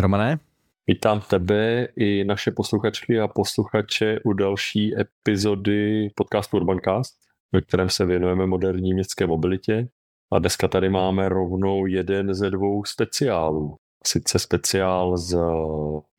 [0.00, 0.38] Romané.
[0.86, 7.14] Vítám tebe i naše posluchačky a posluchače u další epizody podcastu Urbancast,
[7.52, 9.88] ve kterém se věnujeme moderní městské mobilitě.
[10.32, 13.74] A dneska tady máme rovnou jeden ze dvou speciálů.
[14.06, 15.38] Sice speciál z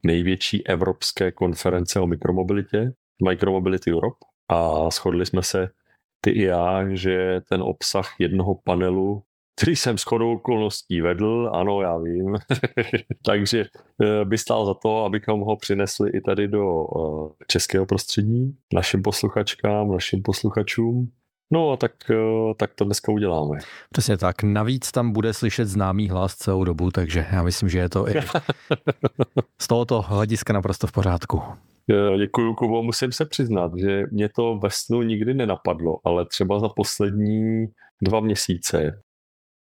[0.04, 2.92] největší evropské konference o mikromobilitě,
[3.30, 4.26] Micromobility Europe.
[4.50, 5.70] A shodli jsme se
[6.22, 9.24] ty i já, že ten obsah jednoho panelu
[9.58, 12.36] který jsem shodou okolností vedl, ano, já vím.
[13.26, 13.66] Takže
[14.04, 19.02] eh, by stál za to, abychom ho přinesli i tady do eh, českého prostředí, našim
[19.02, 21.12] posluchačkám, našim posluchačům.
[21.52, 23.58] No a tak, eh, tak to dneska uděláme.
[23.92, 24.44] Přesně tak.
[24.44, 28.14] Navíc tam bude slyšet známý hlas celou dobu, takže já myslím, že je to i
[29.62, 31.42] z tohoto hlediska naprosto v pořádku.
[32.18, 32.84] Děkuji, Kubo.
[32.84, 37.66] Musím se přiznat, že mě to ve snu nikdy nenapadlo, ale třeba za poslední
[38.02, 39.02] dva měsíce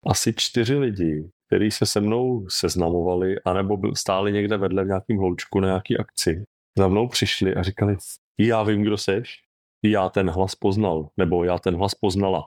[0.05, 5.17] asi čtyři lidi, kteří se se mnou seznamovali, anebo byl, stáli někde vedle v nějakým
[5.17, 6.43] hloučku na nějaký akci,
[6.77, 7.97] za mnou přišli a říkali,
[8.39, 9.41] já vím, kdo seš,
[9.83, 12.43] já ten hlas poznal, nebo já ten hlas poznala.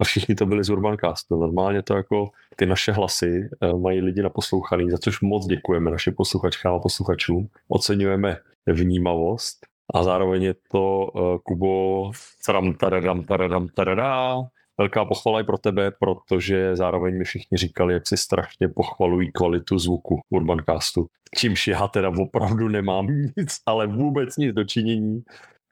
[0.00, 1.36] A všichni to byli z Urbancastu.
[1.36, 6.14] Normálně to jako ty naše hlasy eh, mají lidi naposlouchaný, za což moc děkujeme našim
[6.14, 7.48] posluchačkám a posluchačům.
[7.68, 12.12] Oceňujeme vnímavost a zároveň je to uh, Kubo
[12.46, 14.46] taradam, taradam, taradam, taradam,
[14.78, 19.78] velká pochvala i pro tebe, protože zároveň mi všichni říkali, jak si strašně pochvalují kvalitu
[19.78, 21.06] zvuku Urbancastu.
[21.34, 25.22] Čímž já teda opravdu nemám nic, ale vůbec nic dočinění.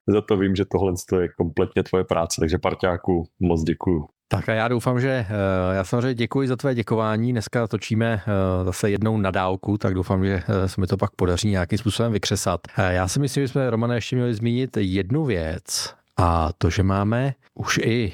[0.08, 4.06] Za to vím, že tohle je kompletně tvoje práce, takže parťáku moc děkuju.
[4.28, 7.32] Tak a já doufám, že eh, já samozřejmě děkuji za tvé děkování.
[7.32, 11.10] Dneska točíme eh, zase jednou na dálku, tak doufám, že eh, se mi to pak
[11.10, 12.60] podaří nějakým způsobem vykřesat.
[12.88, 17.34] Já si myslím, že jsme, Romane, ještě měli zmínit jednu věc, a to, že máme
[17.54, 18.12] už i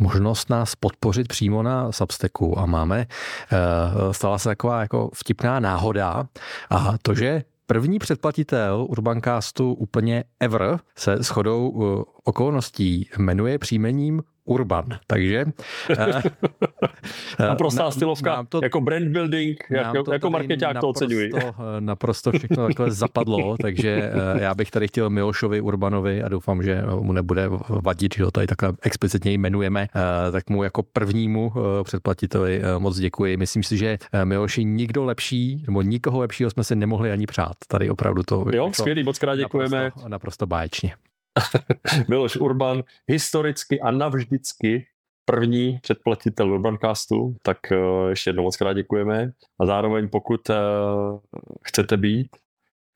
[0.00, 2.58] možnost nás podpořit přímo na Substacku.
[2.58, 3.06] A máme,
[3.52, 6.26] eh, stala se taková jako vtipná náhoda.
[6.70, 14.84] A to, že První předplatitel Urbancastu úplně ever se shodou eh, okolností jmenuje příjmením Urban.
[15.06, 15.44] Takže...
[17.38, 21.30] Naprostá na, stylovka, to, jako brand building, jako, to jako marketák to oceňuji.
[21.36, 26.62] Eh, naprosto všechno takhle zapadlo, takže eh, já bych tady chtěl Milošovi Urbanovi a doufám,
[26.62, 29.88] že mu nebude vadit, že ho tady takhle explicitně jmenujeme,
[30.32, 31.52] tak mu jako prvnímu
[31.82, 33.36] předplatiteli moc děkuji.
[33.36, 37.52] Myslím si, že Miloši nikdo lepší, nebo nikoho lepšího jsme si nemohli ani přát.
[37.68, 38.44] Tady opravdu to...
[38.52, 39.84] Jo, to skvělý, moc krát děkujeme.
[39.84, 40.94] Naprosto, naprosto báječně.
[42.08, 44.86] Miloš Urban historicky a navždycky
[45.24, 49.32] první předplatitel Urbancastu, tak uh, ještě jednou moc krát děkujeme.
[49.60, 50.56] A zároveň pokud uh,
[51.62, 52.28] chcete být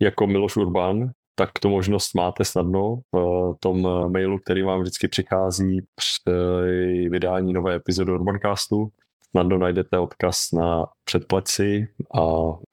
[0.00, 5.80] jako Miloš Urban, tak tu možnost máte snadno v tom mailu, který vám vždycky přichází
[5.94, 8.92] při vydání nové epizody Urbancastu.
[9.30, 11.88] Snadno najdete odkaz na předplaci
[12.20, 12.22] a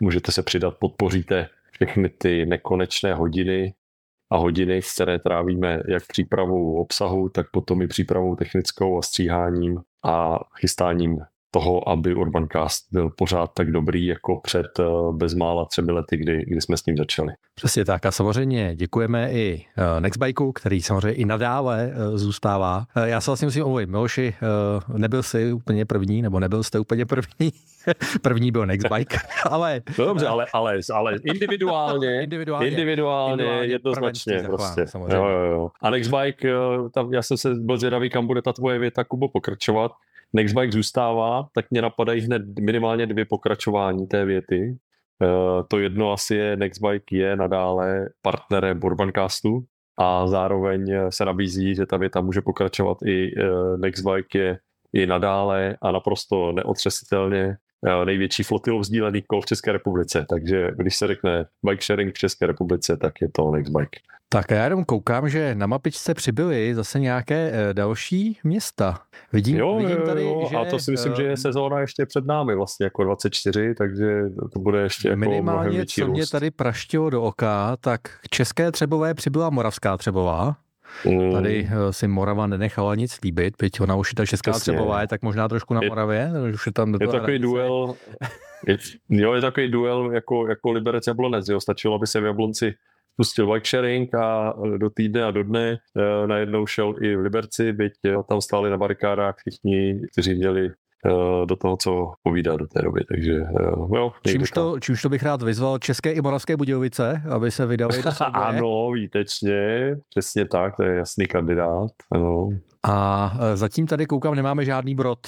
[0.01, 3.73] můžete se přidat, podpoříte všechny ty nekonečné hodiny
[4.31, 10.39] a hodiny, které trávíme jak přípravou obsahu, tak potom i přípravou technickou a stříháním a
[10.59, 11.19] chystáním
[11.51, 16.61] toho, aby Urbancast byl pořád tak dobrý jako před eh, bezmála třemi lety, kdy, kdy
[16.61, 17.33] jsme s ním začali.
[17.55, 22.85] Přesně tak a samozřejmě děkujeme i eh, Nextbikeu, který samozřejmě i nadále eh, zůstává.
[23.03, 24.33] Já se vlastně musím omluvit, Miloši,
[24.97, 27.51] nebyl jsi úplně první, nebo nebyl jste úplně první.
[28.21, 29.17] první byl Nextbike,
[29.49, 29.81] ale...
[29.99, 34.85] No dobře, ale, ale, ale individuálně, individuálně, individuálně, jednoznačně prostě.
[34.95, 35.69] Jo, jo, jo.
[35.81, 36.53] A Nextbike,
[36.93, 39.91] tam já jsem se byl zvědavý, kam bude ta tvoje věta, Kubo, pokračovat.
[40.33, 44.77] Nextbike zůstává, tak mě napadají hned minimálně dvě pokračování té věty.
[45.23, 49.63] Uh, to jedno asi je, Nextbike je nadále partnerem Urbancastu
[49.99, 54.59] a zároveň se nabízí, že ta věta může pokračovat i uh, Nextbike je
[54.93, 57.57] i nadále a naprosto neotřesitelně
[57.87, 62.17] Eh, největší flotilu vzdílených kol v České republice, takže když se řekne bike sharing v
[62.17, 63.99] České republice, tak je to Nextbike.
[64.33, 68.99] Tak já jenom koukám, že na mapičce přibyly zase nějaké eh, další města.
[69.33, 70.55] Vidím, jo, vidím tady, jo, že...
[70.55, 74.21] A to si myslím, že je eh, sezóna ještě před námi vlastně jako 24, takže
[74.53, 79.49] to bude ještě jako Minimálně, co mě tady praštilo do oka, tak české Třebové přibyla
[79.49, 80.55] Moravská Třebová.
[81.05, 81.31] Mm.
[81.31, 84.73] Tady eh, si Morava nenechala nic líbit, byť ona už ta česká Přesně.
[84.73, 86.31] Třebová je tak možná trošku na Moravě.
[86.45, 87.95] Je, už je, tam je takový duel,
[88.67, 88.77] je,
[89.09, 92.73] jo, je takový duel jako, jako Liberec Jablonec, jo, stačilo, aby se v Jablonci
[93.17, 97.19] pustil bike sharing a eh, do týdne a do dne e, najednou šel i v
[97.19, 100.71] Liberci, byť jo, tam stáli na barikádách všichni, kteří měli
[101.45, 103.01] do toho, co povídá do té doby.
[103.09, 103.33] Takže
[103.95, 108.03] jo, čímž to, čímž to bych rád vyzval České i Moravské Budějovice, aby se vydali
[108.03, 111.91] do Ano, výtečně, přesně tak, to je jasný kandidát.
[112.11, 112.49] Ano.
[112.83, 115.19] A zatím tady koukám, nemáme žádný brod,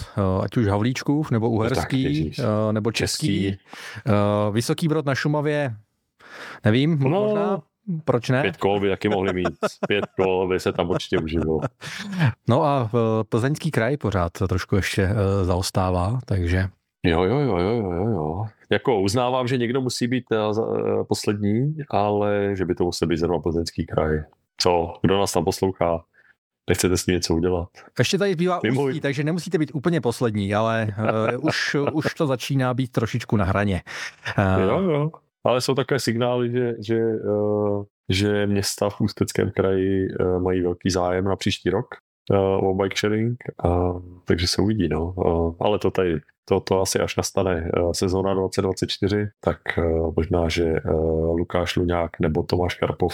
[0.44, 3.51] ať už Havlíčkův, nebo Uherský, no nebo Český.
[3.51, 3.65] český.
[4.51, 5.75] Vysoký brod na Šumavě,
[6.65, 7.62] nevím, no, možná
[8.06, 8.41] proč ne?
[8.41, 9.57] Pět kol by taky mohli mít.
[9.88, 11.59] Pět kol by se tam určitě užilo.
[12.50, 12.89] No a
[13.30, 16.69] plzeňský kraj pořád trošku ještě eh, zaostává, takže...
[17.03, 18.45] Jo, jo, jo, jo, jo, jo.
[18.69, 20.38] Jako uznávám, že někdo musí být eh,
[21.07, 24.24] poslední, ale že by to musel být zrovna plzeňský kraj.
[24.57, 24.94] Co?
[25.01, 26.03] Kdo nás tam poslouchá?
[26.69, 27.69] Nechcete s ním něco udělat?
[28.00, 30.88] Ještě tady zbývá ústí, takže nemusíte být úplně poslední, ale
[31.36, 33.81] uh, už, už to začíná být trošičku na hraně.
[34.38, 35.12] Uh, jo, jo.
[35.45, 40.90] Ale jsou takové signály, že, že, uh, že města v Ústeckém kraji uh, mají velký
[40.90, 41.86] zájem na příští rok
[42.31, 43.38] uh, o bike sharing,
[44.25, 44.90] takže se uvidí.
[44.90, 45.16] No.
[45.60, 49.60] Ale to tady, to, to asi až nastane sezóna 2024, tak
[50.16, 50.75] možná, že
[51.38, 53.13] Lukáš Luňák nebo Tomáš Karpov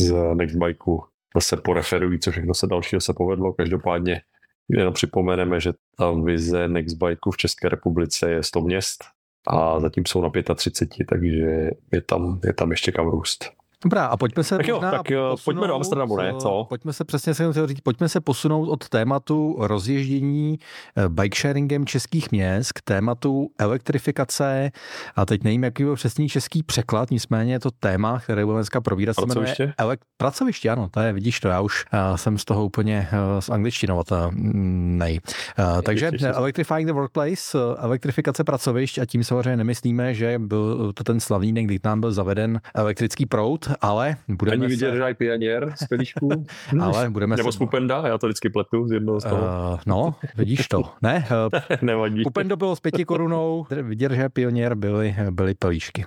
[0.00, 1.02] z Nextbikeu
[1.34, 3.52] zase poreferují, co všechno se dalšího se povedlo.
[3.52, 4.22] Každopádně
[4.68, 9.04] jenom připomeneme, že ta vize Nextbikeu v České republice je 100 měst,
[9.46, 13.59] a zatím jsou na 35, takže je tam, je tam ještě kam růst.
[13.84, 16.34] Dobrá, a pojďme se tak jo, tak jo, posunout, pojďme do Amsterdamu, ne?
[16.38, 16.66] Co?
[16.68, 20.58] Pojďme se přesně se říct, pojďme se posunout od tématu rozježdění
[20.96, 24.70] eh, bike sharingem českých měst k tématu elektrifikace
[25.16, 28.80] a teď nevím, jaký byl přesný český překlad, nicméně je to téma, které budeme dneska
[28.80, 29.16] probírat.
[29.16, 29.72] Pracoviště?
[29.78, 33.40] Elek- pracoviště, ano, to je, vidíš to, já už uh, jsem z toho úplně uh,
[33.40, 35.20] s angličtinou, mm, nej.
[35.58, 41.20] Uh, takže Electrifying the Workplace, elektrifikace pracovišť a tím samozřejmě nemyslíme, že byl to ten
[41.20, 46.28] slavný, kdy nám byl zaveden elektrický proud, ale budeme Ani vidět, že pioněr z pelíšku.
[46.80, 47.56] ale budeme Nebo se...
[47.56, 49.42] z Pupenda, já to vždycky pletu z jednoho z toho.
[49.42, 50.82] Uh, no, vidíš to.
[51.02, 52.22] Ne, uh, Nevadí.
[52.22, 56.04] Pupendo bylo s pěti korunou, vidět, že pioněr byly, byly pelíšky.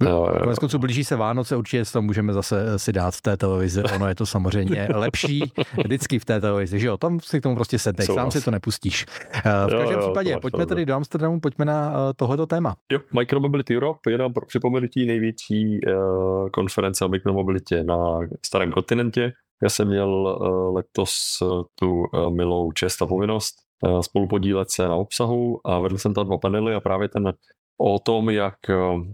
[0.00, 3.82] No, Konec konců blíží se Vánoce, určitě to můžeme zase si dát v té televizi.
[3.82, 5.52] Ono je to samozřejmě lepší
[5.84, 6.96] vždycky v té televizi, že jo?
[6.96, 9.06] Tam si k tomu prostě sedneš, sám si to nepustíš.
[9.34, 12.76] V každém jo, případě, pojďme tedy do Amsterdamu, pojďme na tohoto téma.
[12.92, 19.32] Jo, Micromobility Europe, jenom pro připomenutí největší uh, konference o mikromobilitě na starém kontinentě.
[19.62, 23.54] Já jsem měl uh, letos uh, tu uh, milou čest a povinnost
[24.00, 27.32] spolupodílet se na obsahu a vedl jsem tam dva panely a právě ten
[27.80, 28.54] o tom, jak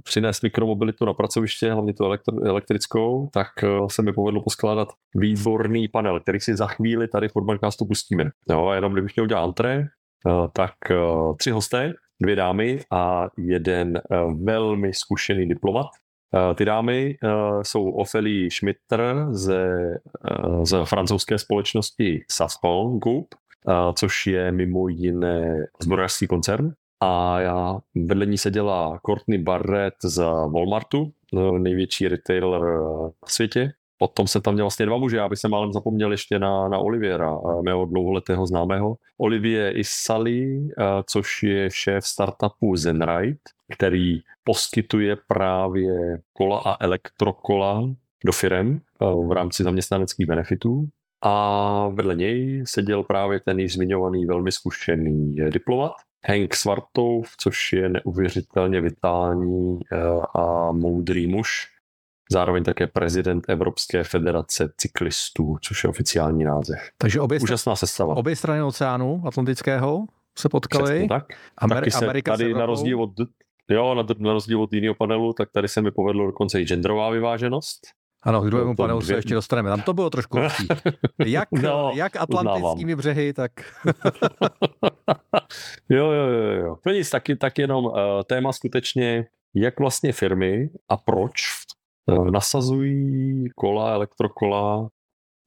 [0.04, 2.04] přinést mikromobilitu na pracoviště, hlavně tu
[2.44, 3.46] elektrickou, tak
[3.90, 8.30] se mi povedlo poskládat výborný panel, který si za chvíli tady v podcastu pustíme.
[8.50, 9.86] Jo, a jenom kdybych měl udělat antré,
[10.52, 10.72] tak
[11.38, 11.92] tři hosté,
[12.22, 14.00] dvě dámy a jeden
[14.44, 16.07] velmi zkušený diplomat, Eh,
[16.54, 17.28] ty dámy eh,
[17.62, 19.68] jsou Ophelie Schmitter ze,
[20.30, 23.34] eh, z francouzské společnosti Safran Group,
[23.94, 26.72] což je mimo jiné zbrojařský koncern.
[27.00, 30.18] A já vedle ní seděla Courtney Barrett z
[30.52, 31.12] Walmartu,
[31.58, 33.72] největší retailer na světě.
[33.98, 37.38] Potom jsem tam měl vlastně dva muže, aby jsem málem zapomněl ještě na, na Oliviera,
[37.62, 38.96] mého dlouholetého známého.
[39.18, 40.68] Olivier Isali,
[41.06, 43.38] což je šéf startupu Zenride,
[43.72, 47.90] který poskytuje právě kola a elektrokola
[48.24, 50.88] do firem v rámci zaměstnaneckých benefitů.
[51.22, 55.92] A vedle něj seděl právě ten již zmiňovaný velmi zkušený diplomat,
[56.24, 59.80] Hank Svartov, což je neuvěřitelně vitální
[60.34, 61.68] a moudrý muž,
[62.32, 66.78] zároveň také prezident Evropské federace cyklistů, což je oficiální název.
[66.98, 68.16] Takže obě, Úžasná sestava.
[68.16, 70.04] Obě strany oceánu Atlantického
[70.38, 70.84] se potkali.
[70.84, 71.26] Přesně tak.
[71.62, 73.10] Amer- Taky se Amerika tady na rozdíl od
[73.70, 77.10] Jo, na, na rozdíl od jiného panelu, tak tady se mi povedlo dokonce i genderová
[77.10, 77.86] vyváženost.
[78.22, 79.06] Ano, k druhému panelu dvě...
[79.06, 79.70] se ještě dostaneme.
[79.70, 80.68] Tam to bylo trošku lepší.
[81.26, 82.98] Jak, no, jak atlantickými uznávám.
[82.98, 83.52] břehy, tak...
[85.88, 86.76] jo, jo, jo, jo.
[86.84, 87.92] To nic, taky, tak jenom uh,
[88.26, 91.77] téma skutečně, jak vlastně firmy a proč uh,
[92.30, 94.88] nasazují kola, elektrokola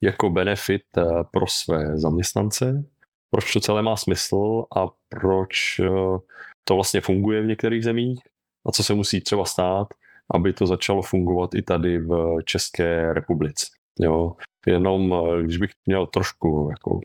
[0.02, 2.84] jako benefit uh, pro své zaměstnance,
[3.30, 6.18] proč to celé má smysl a proč uh,
[6.64, 8.20] to vlastně funguje v některých zemích
[8.66, 9.88] a co se musí třeba stát,
[10.34, 13.66] aby to začalo fungovat i tady v České republice.
[14.00, 14.32] Jo.
[14.66, 17.00] Jenom, eh, když bych měl trošku jako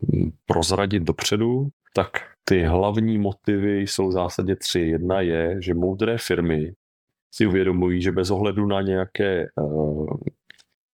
[0.46, 2.10] prozradit dopředu, tak
[2.44, 4.80] ty hlavní motivy jsou v zásadě tři.
[4.80, 6.74] Jedna je, že moudré firmy
[7.32, 10.18] si uvědomují, že bez ohledu na nějaké uh,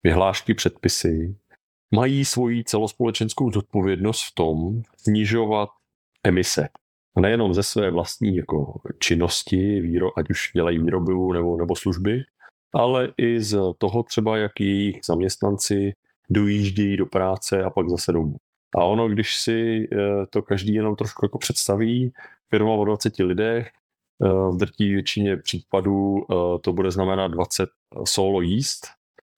[0.02, 1.36] vyhlášky, předpisy,
[1.94, 5.68] mají svoji celospolečenskou zodpovědnost v tom snižovat
[6.24, 6.68] emise
[7.20, 12.22] nejenom ze své vlastní jako činnosti, výro, ať už dělají výrobu nebo, nebo služby,
[12.74, 15.92] ale i z toho třeba, jak jejich zaměstnanci
[16.30, 18.36] dojíždějí do práce a pak zase domů.
[18.76, 19.96] A ono, když si eh,
[20.30, 22.12] to každý jenom trošku jako představí,
[22.50, 23.70] firma o 20 lidech,
[24.28, 27.68] v drtí většině případů eh, to bude znamenat 20
[28.04, 28.86] solo jíst.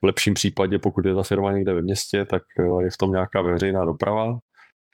[0.03, 2.43] V lepším případě, pokud je ta firma někde ve městě, tak
[2.81, 4.39] je v tom nějaká veřejná doprava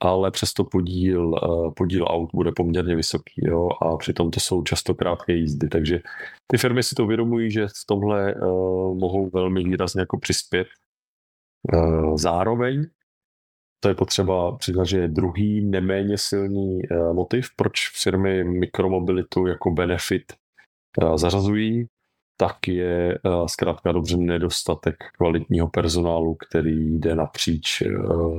[0.02, 1.34] ale přesto podíl,
[1.76, 3.68] podíl aut bude poměrně vysoký jo?
[3.82, 6.00] a přitom to jsou často krátké jízdy, takže
[6.46, 8.34] ty firmy si to uvědomují, že v tomhle
[8.94, 10.66] mohou velmi výrazně jako přispět.
[12.14, 12.87] Zároveň
[13.82, 19.70] to je potřeba přiznat, že je druhý neméně silný uh, motiv, proč firmy mikromobilitu jako
[19.70, 20.32] benefit
[21.02, 21.86] uh, zařazují,
[22.36, 27.82] tak je uh, zkrátka dobře nedostatek kvalitního personálu, který jde napříč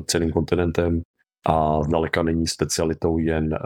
[0.06, 1.02] celým kontinentem
[1.48, 3.58] a zdaleka není specialitou jen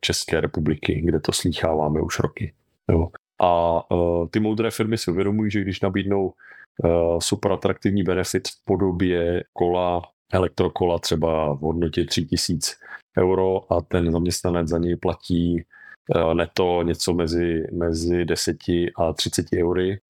[0.00, 2.52] České republiky, kde to slýcháváme už roky.
[3.42, 3.80] A
[4.30, 6.32] ty moudré firmy si uvědomují, že když nabídnou
[7.18, 10.02] super atraktivní benefit v podobě kola,
[10.32, 12.76] elektrokola třeba v hodnotě 3000
[13.18, 15.64] euro a ten zaměstnanec za něj platí
[16.16, 18.56] uh, neto něco mezi, mezi 10
[18.96, 20.00] a 30 eury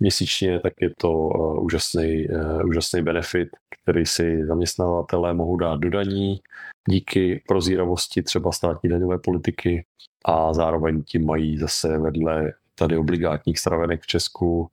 [0.00, 3.48] měsíčně, tak je to uh, úžasný, uh, úžasný benefit,
[3.82, 6.40] který si zaměstnavatelé mohou dát do daní
[6.88, 9.84] díky prozíravosti třeba státní daňové politiky
[10.24, 14.70] a zároveň tím mají zase vedle tady obligátních stravenek v Česku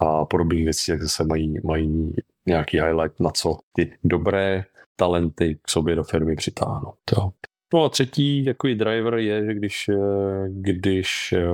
[0.00, 2.14] a podobných věcí, jak zase mají, mají
[2.46, 4.64] nějaký highlight na co ty dobré
[4.96, 6.98] talenty k sobě do firmy přitáhnout.
[7.16, 7.30] Jo.
[7.74, 11.48] No a třetí takový driver je, že když, eh, když eh,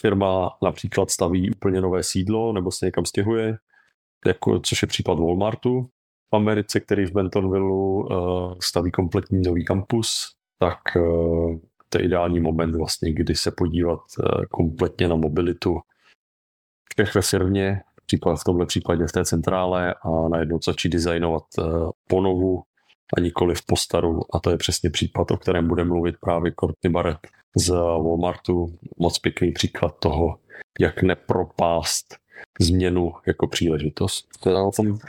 [0.00, 3.58] firma například staví úplně nové sídlo nebo se někam stěhuje,
[4.26, 5.88] jako, což je případ Walmartu
[6.32, 10.78] v Americe, který v Bentonville uh, staví kompletní nový kampus, tak
[11.88, 14.00] to je ideální moment vlastně, kdy se podívat
[14.50, 15.80] kompletně na mobilitu
[16.98, 21.90] všech ve firmě, příklad v tomhle případě v té centrále a najednou začít designovat uh,
[22.08, 22.62] ponovu
[23.16, 24.20] a nikoli v postaru.
[24.34, 27.20] A to je přesně případ, o kterém bude mluvit právě Courtney Barrett
[27.56, 28.74] z Walmartu.
[28.98, 30.38] Moc pěkný příklad toho,
[30.80, 32.16] jak nepropást
[32.60, 34.28] změnu jako příležitost.
[34.42, 34.60] Teda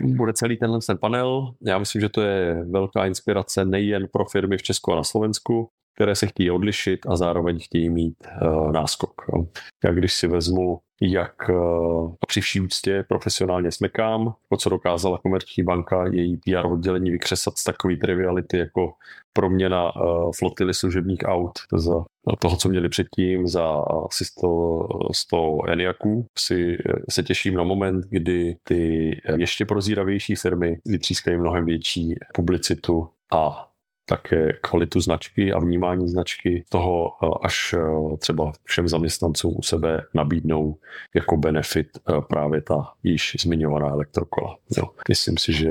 [0.01, 1.53] bude celý tenhle ten panel.
[1.61, 5.69] Já myslím, že to je velká inspirace nejen pro firmy v Česku a na Slovensku,
[5.99, 9.21] které se chtějí odlišit a zároveň chtějí mít uh, náskok.
[9.33, 9.45] Jo.
[9.85, 15.63] Já když si vezmu jak uh, při vší úctě profesionálně smekám, o co dokázala Komerční
[15.63, 18.93] banka její PR oddělení vykřesat z takový triviality jako
[19.33, 22.03] proměna uh, flotily služebních aut za
[22.39, 26.77] toho, co měli předtím za asi 100, 100 Eniaků, si
[27.09, 33.68] se těším na moment, kdy ty ještě prozíravější firmy vytřískají mnohem větší publicitu a
[34.09, 40.01] také kvalitu značky a vnímání značky toho, eh, až eh, třeba všem zaměstnancům u sebe
[40.13, 40.77] nabídnou
[41.15, 44.57] jako benefit eh, právě ta již zmiňovaná elektrokola.
[44.77, 44.89] Jo.
[45.09, 45.69] Myslím si, že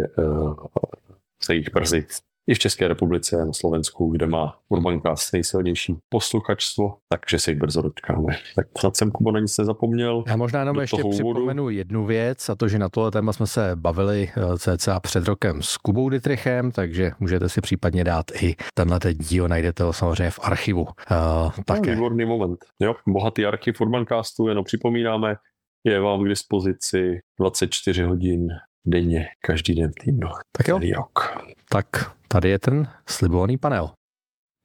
[1.42, 2.06] se jich brzy
[2.48, 7.82] i v České republice, na Slovensku, kde má Urbancast nejsilnější posluchačstvo, takže se jich brzo
[7.82, 8.36] dočkáme.
[8.56, 10.24] Tak snad jsem Kubo na nic nezapomněl.
[10.26, 11.70] Já možná jenom ještě připomenu úvodu.
[11.70, 15.62] jednu věc, a to, že na tohle téma jsme se bavili eh, cca před rokem
[15.62, 20.40] s Kubou Dytrichem, takže můžete si případně dát i tenhle díl, najdete ho samozřejmě v
[20.42, 20.82] archivu.
[20.82, 20.88] Uh,
[21.64, 21.94] také.
[21.94, 22.58] Výborný moment.
[22.80, 25.36] Jo, bohatý archiv Urbancastu, jenom připomínáme,
[25.84, 28.48] je vám k dispozici 24 hodin
[28.86, 30.28] denně, každý den týdnu.
[30.52, 30.80] Tak jo.
[30.96, 31.38] Rok.
[31.70, 33.90] Tak tady je ten slibovaný panel.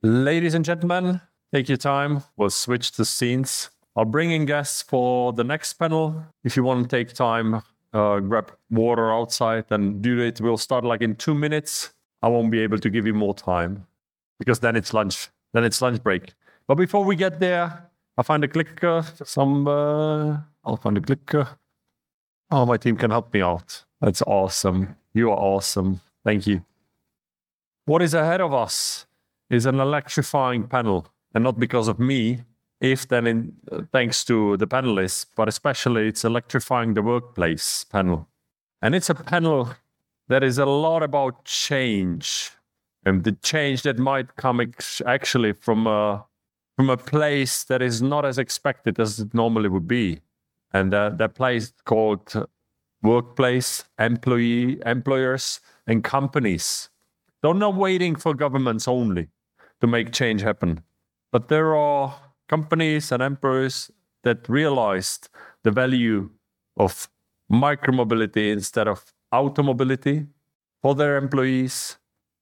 [0.03, 1.19] Ladies and gentlemen,
[1.53, 2.21] take your time.
[2.37, 3.69] We'll switch the scenes.
[3.95, 6.23] I'll bring in guests for the next panel.
[6.43, 7.61] If you want to take time,
[7.93, 10.41] uh, grab water outside and do it.
[10.41, 11.93] We'll start like in two minutes.
[12.21, 13.85] I won't be able to give you more time
[14.39, 15.29] because then it's lunch.
[15.53, 16.33] Then it's lunch break.
[16.67, 19.03] But before we get there, I'll find a clicker.
[19.23, 21.47] Some, uh, I'll find a clicker.
[22.49, 23.85] Oh, my team can help me out.
[24.01, 24.95] That's awesome.
[25.13, 26.01] You are awesome.
[26.25, 26.63] Thank you.
[27.85, 29.05] What is ahead of us
[29.49, 32.43] is an electrifying panel, and not because of me,
[32.79, 38.27] if then in, uh, thanks to the panelists, but especially it's electrifying the workplace panel.
[38.81, 39.75] And it's a panel
[40.27, 42.51] that is a lot about change
[43.05, 46.25] and the change that might come ex- actually from a
[46.75, 50.21] from a place that is not as expected as it normally would be.
[50.71, 52.47] And uh, that place called
[53.03, 56.89] workplace, employee, employers, and companies
[57.43, 59.27] they're not waiting for governments only
[59.81, 60.81] to make change happen.
[61.31, 62.15] But there are
[62.47, 63.91] companies and employers
[64.23, 65.29] that realized
[65.63, 66.29] the value
[66.77, 67.09] of
[67.51, 70.27] micromobility instead of automobility
[70.81, 71.97] for their employees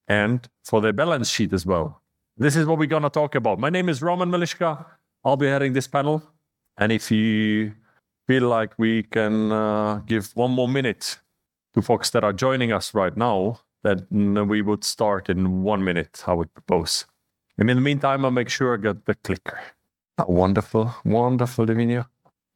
[0.07, 2.01] and for their balance sheet as well.
[2.37, 3.59] This is what we're going to talk about.
[3.59, 4.85] My name is Roman Milishka.
[5.23, 6.21] I'll be heading this panel.
[6.77, 7.73] And if you
[8.27, 11.19] feel like we can uh, give one more minute
[11.73, 16.23] to folks that are joining us right now, that we would start in one minute,
[16.27, 17.05] I would propose.
[17.57, 19.59] And in the meantime, I'll make sure I get the clicker.
[20.17, 22.07] Oh, wonderful, wonderful, Davinia.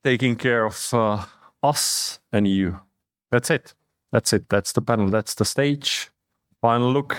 [0.04, 1.26] Taking care of uh,
[1.64, 2.80] us and you.
[3.32, 3.74] That's it.
[4.12, 4.50] That's it.
[4.50, 5.10] That's the panel.
[5.10, 6.10] That's the stage.
[6.62, 7.18] Final look.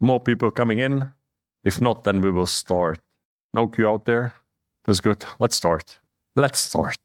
[0.00, 1.12] More people coming in.
[1.64, 3.00] If not, then we will start.
[3.54, 4.34] No queue out there.
[4.84, 5.24] That's good.
[5.38, 5.98] Let's start.
[6.34, 6.98] Let's start.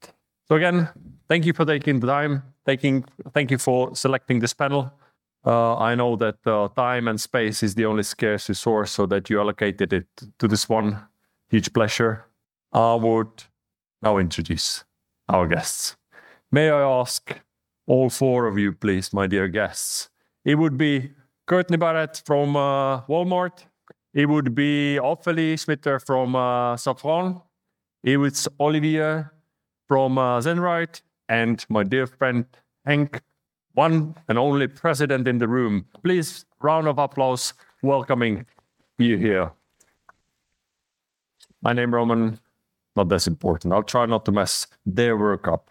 [0.48, 0.88] So again,
[1.28, 2.42] thank you for taking the time.
[2.66, 4.92] Taking, thank you for selecting this panel.
[5.44, 9.28] Uh, I know that uh, time and space is the only scarce resource, so that
[9.28, 10.06] you allocated it
[10.38, 10.98] to this one.
[11.50, 12.26] Huge pleasure.
[12.72, 13.44] I would
[14.02, 14.84] now introduce
[15.28, 15.96] our guests.
[16.50, 17.40] May I ask
[17.86, 20.10] all four of you, please, my dear guests?
[20.44, 21.12] It would be
[21.46, 23.64] Courtney Barrett from uh, Walmart.
[24.14, 27.42] It would be Ophélie Schmitter from uh, Safran.
[28.04, 29.26] It was Olivier
[29.88, 32.44] from uh, Zenride and my dear friend
[32.86, 33.20] Henk,
[33.74, 35.86] one and only president in the room.
[36.02, 38.46] Please, round of applause welcoming
[38.98, 39.50] you here.
[41.62, 42.38] My name Roman,
[42.96, 43.72] not that important.
[43.72, 45.68] I'll try not to mess their work up.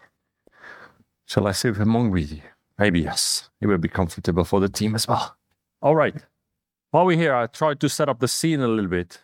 [1.26, 2.42] Shall I sit among with you?
[2.78, 3.50] Maybe yes.
[3.60, 5.36] It will be comfortable for the team as well.
[5.80, 6.14] All right.
[6.90, 9.22] While we're here, I tried to set up the scene a little bit.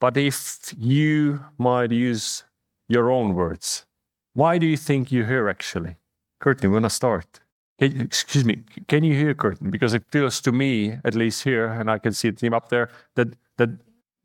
[0.00, 2.44] But if you might use
[2.88, 3.84] your own words,
[4.32, 5.96] why do you think you're here actually?
[6.40, 7.40] Courtney, we're gonna start.
[7.80, 9.70] Can, excuse me, can you hear Courtney?
[9.70, 12.68] Because it feels to me, at least here, and I can see the team up
[12.68, 13.70] there, that that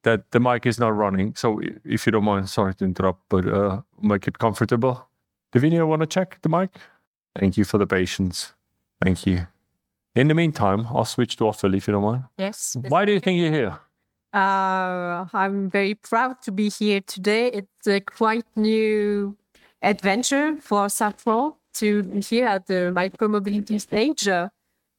[0.03, 1.33] that the mic is not running.
[1.35, 5.07] So if you don't mind, sorry to interrupt, but uh, make it comfortable.
[5.53, 6.69] Davinia, want to check the mic?
[7.39, 8.53] Thank you for the patience.
[9.01, 9.47] Thank you.
[10.15, 12.23] In the meantime, I'll switch to Ophélie if you don't mind.
[12.37, 12.77] Yes.
[12.87, 13.79] Why do you think you're here?
[14.33, 17.47] Uh, I'm very proud to be here today.
[17.47, 19.37] It's a quite new
[19.81, 24.49] adventure for Safran to be here at the micromobility stage uh,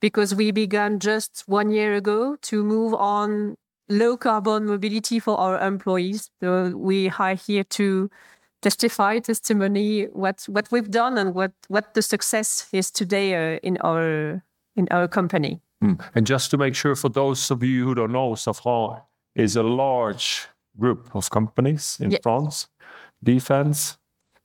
[0.01, 3.57] because we began just one year ago to move on
[3.89, 6.31] low carbon mobility for our employees.
[6.41, 8.11] So we are here to
[8.63, 13.77] testify, testimony what what we've done and what what the success is today uh, in
[13.79, 14.43] our
[14.77, 15.61] in our company.
[15.83, 16.01] Mm.
[16.15, 19.03] And just to make sure, for those of you who don't know, Safran
[19.35, 20.49] is a large
[20.79, 22.21] group of companies in Yes.
[22.23, 22.69] France,
[23.23, 23.99] defense.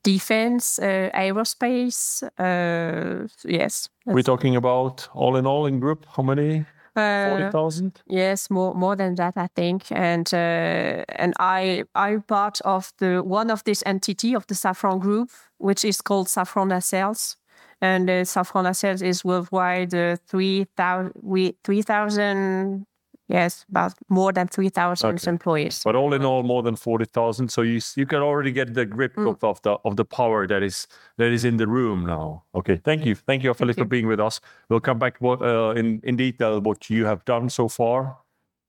[0.04, 3.90] Defense, uh, aerospace, uh, yes.
[4.06, 6.66] We're talking about all in all in group, how many?
[6.96, 8.02] Uh, 40,000?
[8.08, 9.92] Yes, more more than that, I think.
[9.92, 15.00] And uh, and I I'm part of the one of this entity of the Safran
[15.00, 17.38] Group, which is called Safran Nacelles.
[17.80, 22.86] And uh, Safran Nacelles is worldwide uh, three thousand we three thousand
[23.32, 25.30] yes about more than three thousand Okay.
[25.30, 25.82] employees.
[25.84, 27.50] But all in all, more than 40,000.
[27.50, 29.30] So you, you can already get the grip Mm.
[29.30, 32.44] of, of, the, of the power that is, that is in the room now.
[32.54, 33.16] Okay, thank you.
[33.16, 34.42] Thank you, Ophélie, for being with us.
[34.70, 38.18] We'll come back what, uh, in, in detail what you have done so far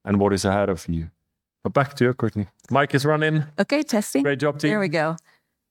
[0.04, 1.10] and what is ahead of you.
[1.64, 2.46] But back to you, Courtney.
[2.70, 3.44] Mike is running.
[3.58, 4.22] Okay, testing.
[4.24, 4.70] Great job, team.
[4.70, 5.16] There we go.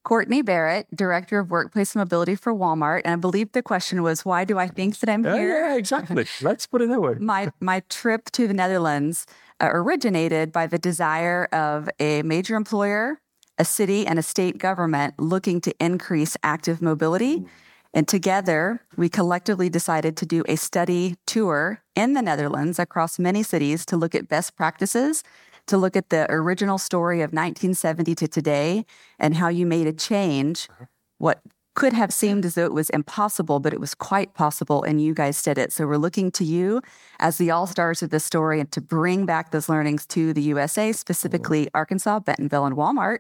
[0.04, 3.02] Courtney Barrett, Director of Workplace Mobility for Walmart.
[3.06, 5.68] And I believe the question was, why do I think that I'm Yeah, here?
[5.68, 6.26] yeah, exactly.
[6.42, 7.16] Let's put it that way.
[7.20, 9.28] My, my trip to the Netherlands
[9.60, 13.22] uh, originated by the desire of a major employer,
[13.58, 17.46] a city, and a state government looking to increase active mobility.
[17.94, 23.44] And together, we collectively decided to do a study tour in the Netherlands across many
[23.44, 25.24] cities to look at best practices,
[25.68, 28.86] to look at the original story of 1970 to today,
[29.20, 30.68] and how you made a change.
[30.68, 30.84] Mm-hmm.
[31.18, 31.42] What
[31.74, 35.14] could have seemed as though it was impossible, but it was quite possible, and you
[35.14, 35.72] guys did it.
[35.72, 36.82] So we're looking to you
[37.20, 40.42] as the all stars of this story and to bring back those learnings to the
[40.42, 41.78] USA, specifically mm-hmm.
[41.78, 43.20] Arkansas, Bentonville, and Walmart,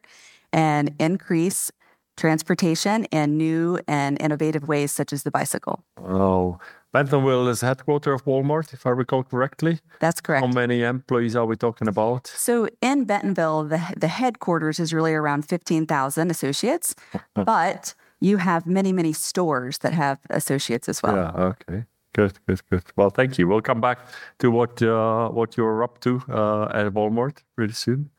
[0.52, 1.72] and increase
[2.18, 5.84] transportation in new and innovative ways, such as the bicycle.
[5.98, 6.60] Oh,
[6.94, 9.80] Bentonville is the headquarter of Walmart, if I recall correctly.
[10.00, 10.46] That's correct.
[10.46, 12.28] How many employees are we talking about?
[12.28, 16.96] So in Bentonville, the, the headquarters is really around 15,000 associates,
[17.34, 21.16] but you have many, many stores that have associates as well.
[21.16, 21.44] Yeah.
[21.44, 21.86] Okay.
[22.14, 22.34] Good.
[22.46, 22.62] Good.
[22.70, 22.84] Good.
[22.98, 23.48] Well, thank you.
[23.48, 24.00] We'll come back
[24.40, 28.10] to what uh, what you're up to uh, at Walmart pretty soon.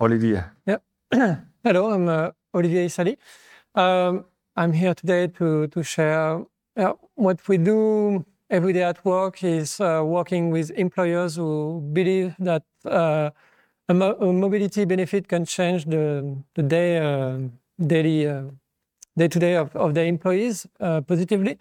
[0.00, 0.44] Olivier.
[0.66, 0.78] Yeah.
[1.64, 3.18] Hello, I'm uh, Olivier Sali.
[3.74, 4.24] Um,
[4.56, 6.44] I'm here today to, to share
[6.76, 12.34] uh, what we do every day at work is uh, working with employers who believe
[12.38, 13.30] that uh,
[13.88, 17.38] a, mo- a mobility benefit can change the, the day, uh,
[17.86, 18.42] daily, uh,
[19.16, 21.58] day to day of, of their employees uh, positively.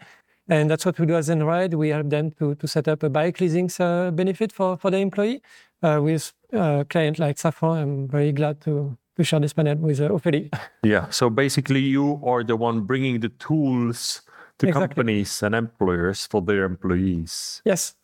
[0.48, 1.76] And that's what we do as Zenride.
[1.76, 4.98] We help them to, to set up a bike leasing uh, benefit for, for the
[4.98, 5.42] employee.
[5.82, 10.02] Uh, with uh, clients like Safran, I'm very glad to, to share this panel with
[10.02, 10.54] uh, Ophélie.
[10.84, 11.10] Yeah.
[11.10, 14.22] So basically, you are the one bringing the tools
[14.60, 14.88] to Exactly.
[14.88, 17.62] companies and employers for their employees.
[17.66, 17.96] yes.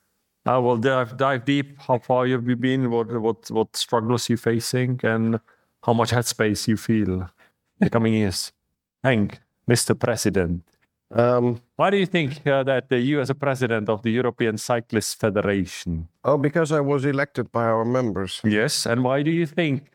[0.48, 1.82] I will dive dive deep.
[1.88, 2.92] How far have you been?
[2.92, 5.40] What what what struggles you facing, and
[5.82, 7.30] how much headspace you feel in
[7.80, 8.54] the coming years.
[9.04, 9.94] Hank, Mr.
[9.98, 10.62] President,
[11.12, 14.58] Um, Why do you think uh, that uh, you, as a president of the European
[14.58, 16.08] Cyclist Federation?
[16.24, 18.42] Oh, because I was elected by our members.
[18.44, 19.90] Yes, and why do you think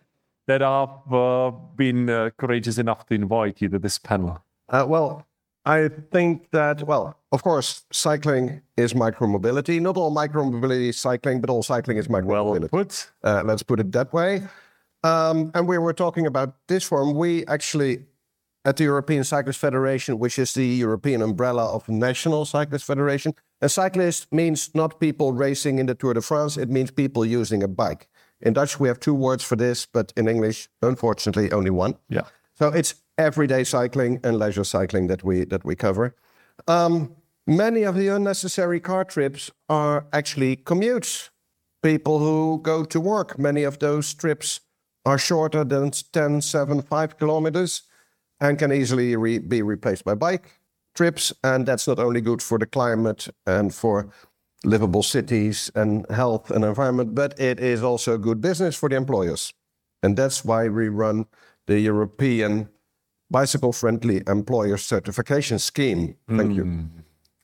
[0.47, 4.43] that I've uh, been uh, courageous enough to invite you to this panel?
[4.69, 5.27] Uh, well,
[5.65, 9.81] I think that, well, of course, cycling is micromobility.
[9.81, 12.73] Not all micromobility is cycling, but all cycling is micromobility.
[12.73, 13.11] Well put.
[13.23, 14.43] Uh, let's put it that way.
[15.05, 17.15] Um, and we were talking about this forum.
[17.15, 18.07] We actually,
[18.65, 23.69] at the European Cyclist Federation, which is the European umbrella of National Cyclist Federation, a
[23.69, 27.69] cyclist means not people racing in the Tour de France, it means people using a
[27.69, 28.09] bike.
[28.41, 31.97] In Dutch, we have two words for this, but in English, unfortunately, only one.
[32.09, 32.23] Yeah.
[32.55, 36.15] So it's everyday cycling and leisure cycling that we that we cover.
[36.67, 37.15] Um,
[37.47, 41.31] many of the unnecessary car trips are actually commutes.
[41.83, 43.39] People who go to work.
[43.39, 44.61] Many of those trips
[45.05, 47.83] are shorter than 10, 7, 5 kilometers
[48.41, 50.61] and can easily re- be replaced by bike
[50.95, 51.33] trips.
[51.43, 54.11] And that's not only good for the climate and for
[54.65, 59.55] livable cities and health and environment, but it is also good business for the employers.
[60.03, 61.27] And that's why we run
[61.67, 62.69] the European
[63.31, 66.17] Bicycle Friendly Employer Certification Scheme.
[66.29, 66.57] Thank mm.
[66.57, 66.65] you.
[66.65, 66.87] Hmm.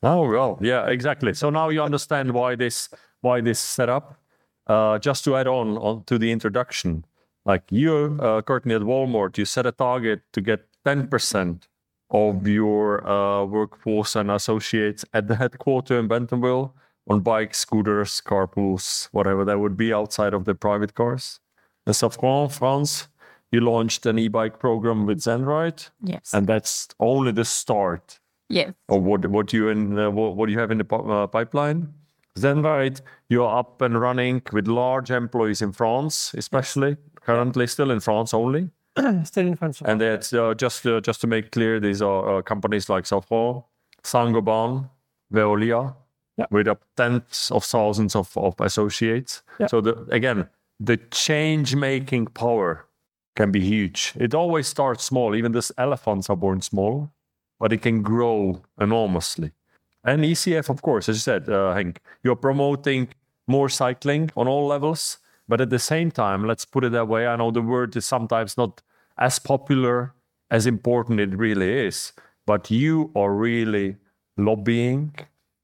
[0.02, 1.34] Oh well, yeah, exactly.
[1.34, 2.88] So now you understand why this
[3.20, 4.20] why this setup.
[4.66, 7.04] Uh, just to add on, on to the introduction,
[7.44, 11.62] like you, uh, Courtney at Walmart, you set a target to get 10%
[12.10, 16.74] of your uh, workforce and associates at the headquarters in Bentonville
[17.08, 21.38] on bikes, scooters, carpools, whatever that would be outside of the private cars.
[21.86, 23.06] In Safran, France,
[23.52, 25.90] you launched an e-bike program with ZenRide.
[26.02, 26.32] Yes.
[26.34, 28.18] And that's only the start.
[28.48, 28.72] Yes.
[28.88, 31.92] Of what what you in uh, what, what you have in the uh, pipeline.
[32.38, 38.34] ZenRide, you're up and running with large employees in France, especially currently still in France
[38.34, 38.70] only.
[39.24, 39.82] still in France.
[39.84, 43.64] And that's uh, just uh, just to make clear, these are uh, companies like Safran,
[44.04, 44.88] Saint-Gobain,
[45.32, 45.94] Veolia,
[46.36, 46.46] yeah.
[46.50, 49.42] with up tens of thousands of, of associates.
[49.58, 49.66] Yeah.
[49.66, 52.86] So the, again, the change making power
[53.36, 54.12] can be huge.
[54.16, 55.36] It always starts small.
[55.36, 57.10] Even these elephants are born small,
[57.60, 59.52] but it can grow enormously.
[60.02, 63.08] And ECF, of course, as you said, uh, Henk, you're promoting
[63.46, 65.18] more cycling on all levels.
[65.48, 67.26] But at the same time, let's put it that way.
[67.26, 68.82] I know the word is sometimes not
[69.18, 70.12] as popular
[70.50, 72.12] as important it really is,
[72.46, 73.96] but you are really
[74.36, 75.14] lobbying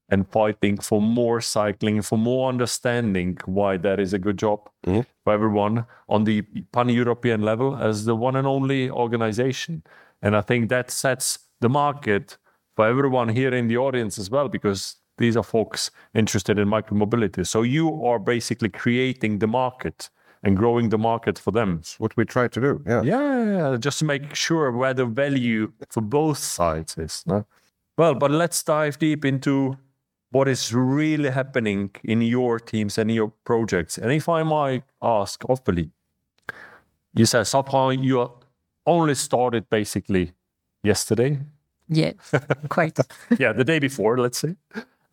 [0.09, 5.01] and fighting for more cycling, for more understanding why that is a good job mm-hmm.
[5.23, 9.83] For everyone on the pan European level as the one and only organization.
[10.21, 12.37] And I think that sets the market
[12.75, 17.45] for everyone here in the audience as well, because these are folks interested in micromobility.
[17.45, 20.09] So you are basically creating the market
[20.41, 21.77] and growing the market for them.
[21.77, 22.83] That's what we try to do.
[22.85, 23.03] Yeah.
[23.03, 27.23] Yeah, just to make sure where the value for both sides is.
[27.25, 27.45] No?
[27.97, 29.77] Well, but let's dive deep into
[30.33, 33.97] what is really happening in your teams and your projects.
[33.99, 35.91] And if I might ask, hopefully,
[37.13, 38.31] you said Safran, you
[38.85, 40.33] only started basically
[40.83, 41.39] yesterday.
[41.87, 42.13] Yeah,
[42.69, 42.97] quite.
[43.37, 44.55] yeah, the day before, let's say.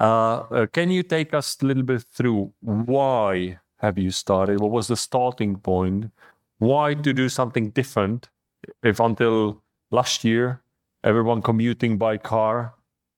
[0.01, 4.61] Uh, uh, can you take us a little bit through why have you started?
[4.61, 6.11] What was the starting point?
[6.59, 8.31] Why to do something different?
[8.83, 10.63] If until last year
[11.05, 12.75] everyone commuting by car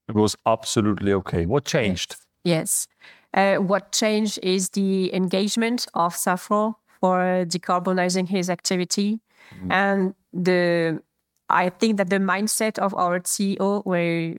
[0.08, 1.46] it was absolutely okay.
[1.46, 2.16] What changed?
[2.44, 2.86] Yes.
[3.34, 9.20] Uh, what changed is the engagement of Safran for decarbonizing his activity.
[9.64, 9.72] Mm.
[9.72, 11.02] And the
[11.48, 14.36] I think that the mindset of our CEO were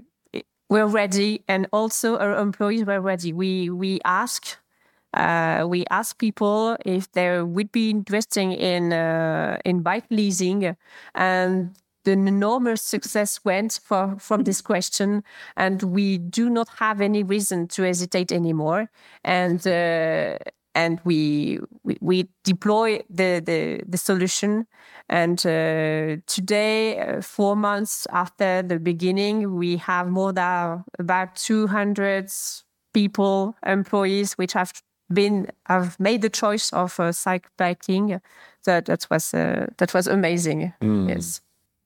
[0.69, 3.33] were ready and also our employees were ready.
[3.33, 4.57] We we ask
[5.13, 10.75] uh, we ask people if they would be interested in uh, in bike leasing,
[11.13, 15.23] and the enormous success went for, from this question,
[15.55, 18.89] and we do not have any reason to hesitate anymore.
[19.23, 20.37] And uh,
[20.75, 24.65] and we, we, we deploy the the, the solution.
[25.09, 31.67] And uh, today, uh, four months after the beginning, we have more than about two
[31.67, 32.31] hundred
[32.93, 34.71] people, employees, which have
[35.13, 38.19] been have made the choice of uh, cycle biking.
[38.65, 40.73] That that was uh, that was amazing.
[40.81, 41.09] Mm.
[41.09, 41.41] Yes.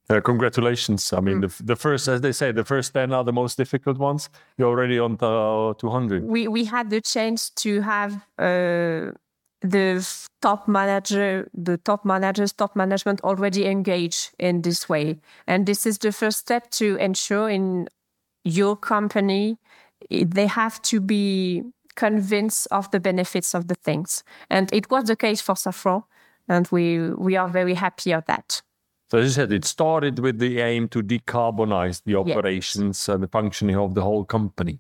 [0.09, 1.11] Uh, congratulations.
[1.11, 1.57] I mean, mm.
[1.57, 4.29] the, the first, as they say, the first 10 are the most difficult ones.
[4.57, 6.23] You're already on the 200.
[6.23, 9.11] We, we had the chance to have uh,
[9.61, 10.07] the
[10.41, 15.19] top manager, the top managers, top management already engaged in this way.
[15.45, 17.89] And this is the first step to ensure in
[18.45, 19.57] your company,
[20.09, 21.63] they have to be
[21.95, 24.23] convinced of the benefits of the things.
[24.49, 26.03] And it was the case for Safran.
[26.47, 28.61] And we, we are very happy of that.
[29.09, 32.27] So as you said, it started with the aim to decarbonize the Yes.
[32.27, 34.79] operations and the functioning of the whole company.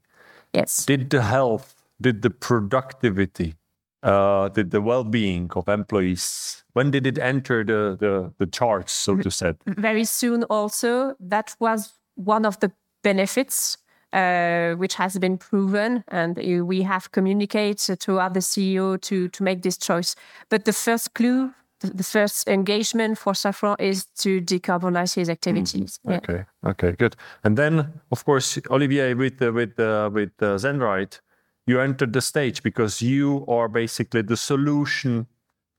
[0.53, 0.85] Yes.
[0.85, 3.55] Did the health, did the productivity,
[4.03, 9.15] uh, did the well-being of employees, when did it enter the the, the charts, so
[9.17, 9.53] to say?
[9.65, 12.71] very soon also that was one of the
[13.03, 13.77] benefits
[14.13, 16.37] uh, which has been proven and
[16.67, 20.15] we have communicated to other ceo to to make this choice
[20.49, 25.99] but the first clue the the first engagement for Safran is to decarbonize his activities.
[26.03, 26.17] Yeah.
[26.17, 27.15] Okay, okay, good.
[27.43, 31.19] And then, of course, Olivier, with uh, with uh, with uh, Zenride,
[31.65, 35.27] you entered the stage because you are basically the solution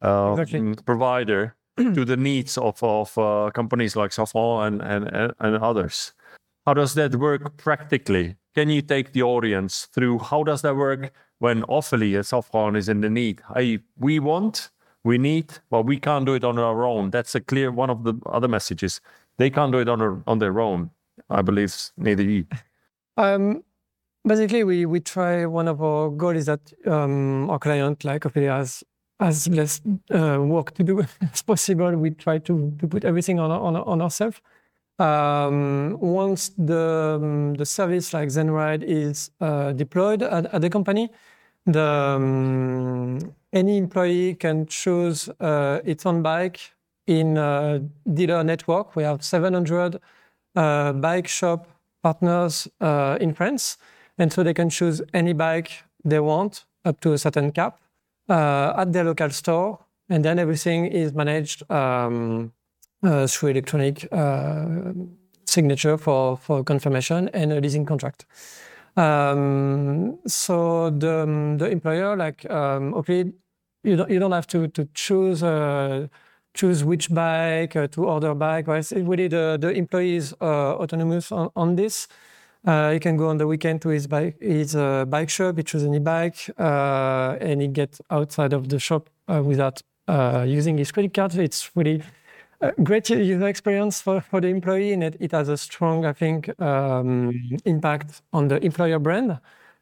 [0.03, 0.61] uh, Exactly.
[0.61, 5.57] mm, provider to the needs of of uh, companies like Safran and, and and and
[5.57, 6.13] others.
[6.67, 8.37] How does that work practically?
[8.55, 12.89] Can you take the audience through how does that work when Ophelie at Safran is
[12.89, 13.41] in the need?
[13.55, 14.69] Hey, we want,
[15.05, 17.11] we need, but we can't do it on our own.
[17.11, 19.01] That's a clear one of the other messages.
[19.39, 20.91] They can't do it on on their own.
[21.31, 22.47] I believe neither you.
[23.17, 23.63] Um,
[24.25, 28.53] basically, we, we try one of our goals is that um, our client, like Ophelia,
[28.53, 28.85] has
[29.21, 29.81] as less
[30.15, 31.01] uh, work to do
[31.33, 31.95] as possible.
[31.97, 34.41] We try to, to put everything on on, on ourselves.
[34.99, 41.11] Um, once the um, the service like ZenRide is uh, deployed at, at the company,
[41.73, 43.19] the um,
[43.53, 46.61] any employee can choose uh, its own bike
[47.07, 48.97] in a dealer network.
[48.97, 50.01] We have 700
[50.57, 51.69] uh, bike shop
[52.03, 53.79] partners uh, in France,
[54.19, 57.81] and so they can choose any bike they want up to a certain cap
[58.29, 59.79] uh, at their local store,
[60.09, 62.53] and then everything is managed um,
[63.03, 64.93] uh, through electronic uh,
[65.47, 68.27] signature for, for confirmation and a leasing contract.
[68.99, 73.33] Um, so the, the employer, like um, okay,
[73.85, 76.09] you don't, you don't have to to choose uh,
[76.55, 78.67] choose which bike uh, to order bike.
[78.67, 78.79] Right?
[78.79, 82.09] It's really the the employee is uh, autonomous on, on this.
[82.67, 85.57] Uh, he can go on the weekend to his bike his uh, bike shop.
[85.57, 89.81] He choose any bike, uh, and he gets outside of the shop without
[90.45, 91.35] using his credit card.
[91.37, 92.03] It's really
[92.61, 96.13] a great user experience for, for the employee, and it, it has a strong, I
[96.13, 97.33] think, um,
[97.65, 99.39] impact on the employer brand.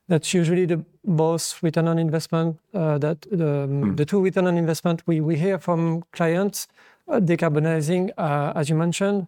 [0.08, 4.56] That's usually the both return on investment uh, that the, um, the two return on
[4.56, 6.68] investment we, we hear from clients,
[7.08, 9.26] uh, decarbonizing, uh, as you mentioned,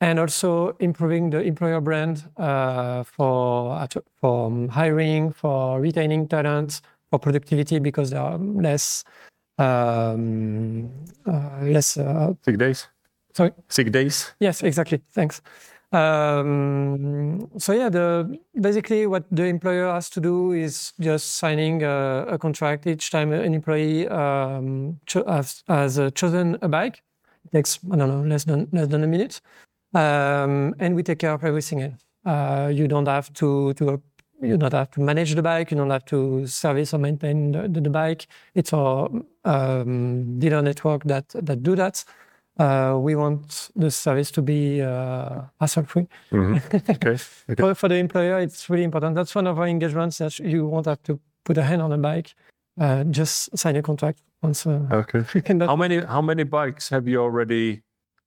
[0.00, 3.86] and also improving the employer brand uh, for
[4.20, 9.04] for um, hiring, for retaining talent, for productivity because there are less
[9.58, 10.90] um,
[11.26, 11.96] uh, less.
[11.96, 12.88] Uh, Sick days?
[13.34, 13.52] sorry.
[13.68, 14.32] Sick days?
[14.40, 15.00] Yes, exactly.
[15.12, 15.42] Thanks.
[15.92, 22.26] Um, so yeah, the basically what the employer has to do is just signing a,
[22.28, 27.02] a contract each time an employee um, cho- has, has uh, chosen a bike.
[27.44, 29.40] It takes I don't know less than less than a minute,
[29.94, 31.96] um, and we take care of everything.
[32.24, 34.02] Uh, you don't have to to
[34.44, 35.70] you don't have to manage the bike.
[35.70, 38.26] You don't have to service or maintain the, the, the bike.
[38.54, 39.08] It's our
[39.44, 42.04] um, dealer network that that do that.
[42.58, 46.06] Uh, we want the service to be uh, hassle-free.
[46.88, 47.16] Okay.
[47.58, 49.16] for, for the employer, it's really important.
[49.16, 51.98] That's one of our engagements that you won't have to put a hand on a
[51.98, 52.34] bike.
[52.80, 54.66] Uh, just sign a contract once.
[54.66, 55.24] Uh, Okay.
[55.66, 57.82] How many how many bikes have you already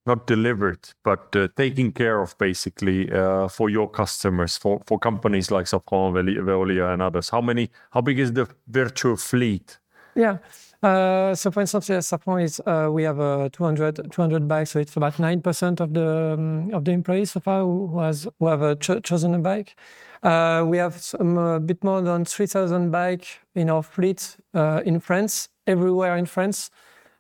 [0.08, 5.52] not delivered but uh, taken care of basically uh, for your customers for for companies
[5.52, 7.30] like Safran, Veolia and others?
[7.30, 9.80] How many how big is the virtual fleet?
[10.16, 10.38] Yeah.
[10.84, 14.80] Uh, so for instance, yes, Safran is uh, we have uh, 200, 200 bikes, so
[14.80, 18.48] it's about nine percent of the um, of the employees so far who, has who
[18.48, 19.76] have uh, cho- chosen a bike.
[20.24, 25.50] We have some a bit more than three thousand bikes in our fleet in France,
[25.66, 26.70] everywhere in France.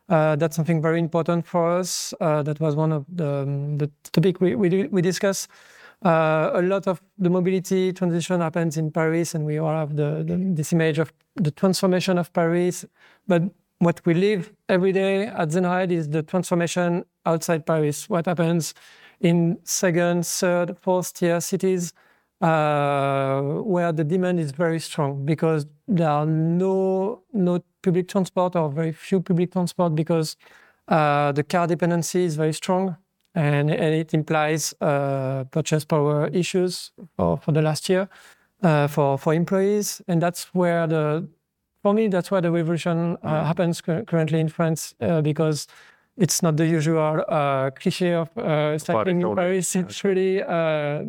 [0.09, 2.13] Uh, that's something very important for us.
[2.21, 5.49] Uh, that was one of the, um, the topic we, we, we discussed.
[6.05, 10.23] Uh, a lot of the mobility transition happens in Paris, and we all have the,
[10.25, 12.85] the, this image of the transformation of Paris.
[13.27, 13.43] But
[13.79, 18.07] what we live every day at Zenride is the transformation outside Paris.
[18.09, 18.73] What happens
[19.19, 21.93] in second, third, fourth tier cities
[22.41, 28.69] uh, where the demand is very strong because there are no no public transport or
[28.69, 30.35] very few public transport because
[30.87, 32.95] uh, the car dependency is very strong
[33.33, 38.07] and, and it implies uh, purchase power issues for, for the last year
[38.63, 41.27] uh, for for employees and that's where the
[41.81, 45.67] for me that's where the revolution uh, happens cur- currently in France uh, because
[46.17, 49.35] it's not the usual uh, cliche of uh, cycling in.
[49.35, 49.75] Paris.
[49.75, 51.03] It's really uh,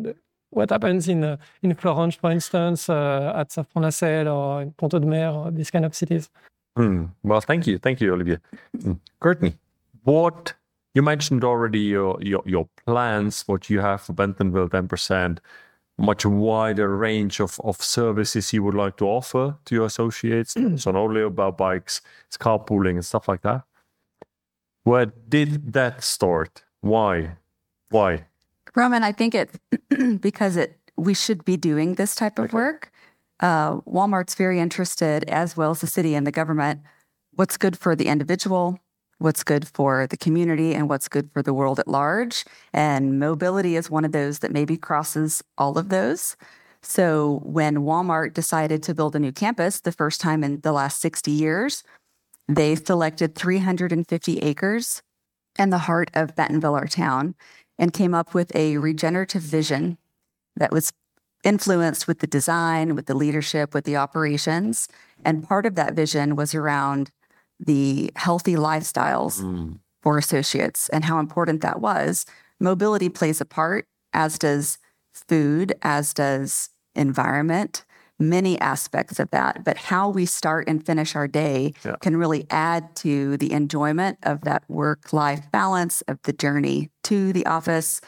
[0.51, 4.99] what happens in uh, in Florence, for instance, uh, at Safran-Nacelle or in Pont de
[4.99, 6.29] Mer or these kind of cities.
[6.75, 7.05] Hmm.
[7.23, 8.37] Well, thank you, thank you, Olivier.
[8.81, 8.93] Hmm.
[9.19, 9.55] Courtney,
[10.03, 10.53] what
[10.95, 15.37] You mentioned already your, your, your plans, what you have for Bentonville 10%,
[15.97, 20.55] much wider range of, of services you would like to offer to your associates.
[20.55, 23.63] it's not only about bikes, it's carpooling and stuff like that.
[24.83, 26.63] Where did that start?
[26.81, 27.37] Why?
[27.89, 28.25] Why?
[28.75, 29.51] Roman, I think it
[30.21, 32.55] because it we should be doing this type of okay.
[32.55, 32.91] work.
[33.39, 36.81] Uh, Walmart's very interested, as well as the city and the government,
[37.35, 38.79] what's good for the individual,
[39.17, 42.43] what's good for the community, and what's good for the world at large.
[42.73, 46.35] And mobility is one of those that maybe crosses all of those.
[46.81, 51.01] So when Walmart decided to build a new campus the first time in the last
[51.01, 51.83] 60 years,
[52.47, 55.01] they selected 350 acres
[55.57, 57.35] in the heart of Bentonville, our town,
[57.79, 59.97] and came up with a regenerative vision
[60.55, 60.91] that was
[61.43, 64.87] influenced with the design, with the leadership, with the operations.
[65.23, 67.11] And part of that vision was around
[67.59, 69.79] the healthy lifestyles mm.
[70.01, 72.25] for associates and how important that was.
[72.59, 74.77] Mobility plays a part, as does
[75.13, 77.85] food, as does environment,
[78.19, 79.63] many aspects of that.
[79.63, 81.95] But how we start and finish our day yeah.
[82.01, 87.31] can really add to the enjoyment of that work life balance, of the journey to
[87.31, 88.01] the office.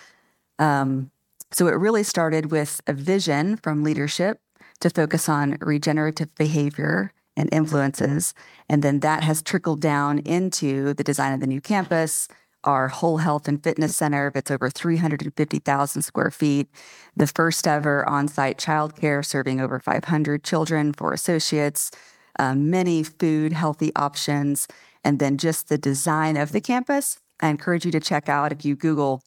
[0.59, 1.11] Um,
[1.51, 4.39] so it really started with a vision from leadership
[4.81, 8.33] to focus on regenerative behavior and influences.
[8.69, 12.27] And then that has trickled down into the design of the new campus,
[12.63, 14.31] our whole health and fitness center.
[14.35, 16.67] It's over 350,000 square feet.
[17.15, 21.91] The first ever on site childcare serving over 500 children for associates,
[22.39, 24.67] uh, many food, healthy options,
[25.03, 27.19] and then just the design of the campus.
[27.39, 29.23] I encourage you to check out if you Google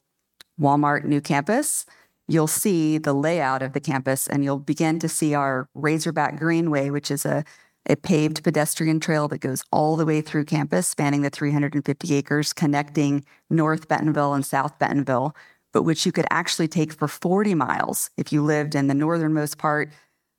[0.60, 1.84] Walmart New Campus
[2.28, 6.90] you'll see the layout of the campus and you'll begin to see our Razorback Greenway,
[6.90, 7.44] which is a,
[7.88, 12.52] a paved pedestrian trail that goes all the way through campus, spanning the 350 acres,
[12.52, 15.34] connecting North Bentonville and South Bentonville,
[15.72, 19.58] but which you could actually take for 40 miles if you lived in the northernmost
[19.58, 19.90] part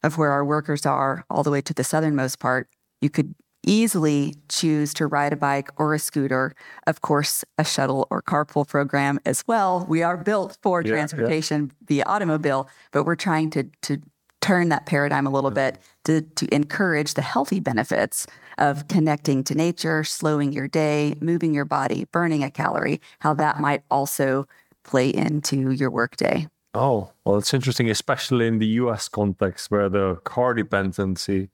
[0.04, 2.70] of where our workers are, all the way to the southernmost part.
[3.02, 6.56] You could easily choose to ride a bike or a scooter.
[6.88, 9.86] Of course, a shuttle or carpool program as well.
[9.90, 11.86] We are built for yeah, transportation yeah.
[11.88, 14.02] via automobile, but we're trying to, to
[14.46, 18.28] turn that paradigm a little bit to, to encourage the healthy benefits
[18.60, 23.60] of connecting to nature, slowing your day, moving your body, burning a calorie, how that
[23.60, 24.46] might also
[24.84, 26.48] play into your workday.
[26.76, 31.50] Oh, well, it's interesting, especially in the US context where the car dependency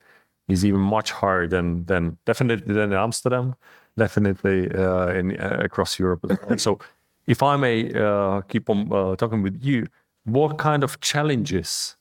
[0.50, 3.56] is even much higher than than definitely than in Amsterdam,
[3.98, 6.26] definitely uh, in uh, across Europe.
[6.58, 6.80] so,
[7.26, 9.88] if I may uh, keep on uh, talking with you,
[10.26, 11.96] what kind of challenges,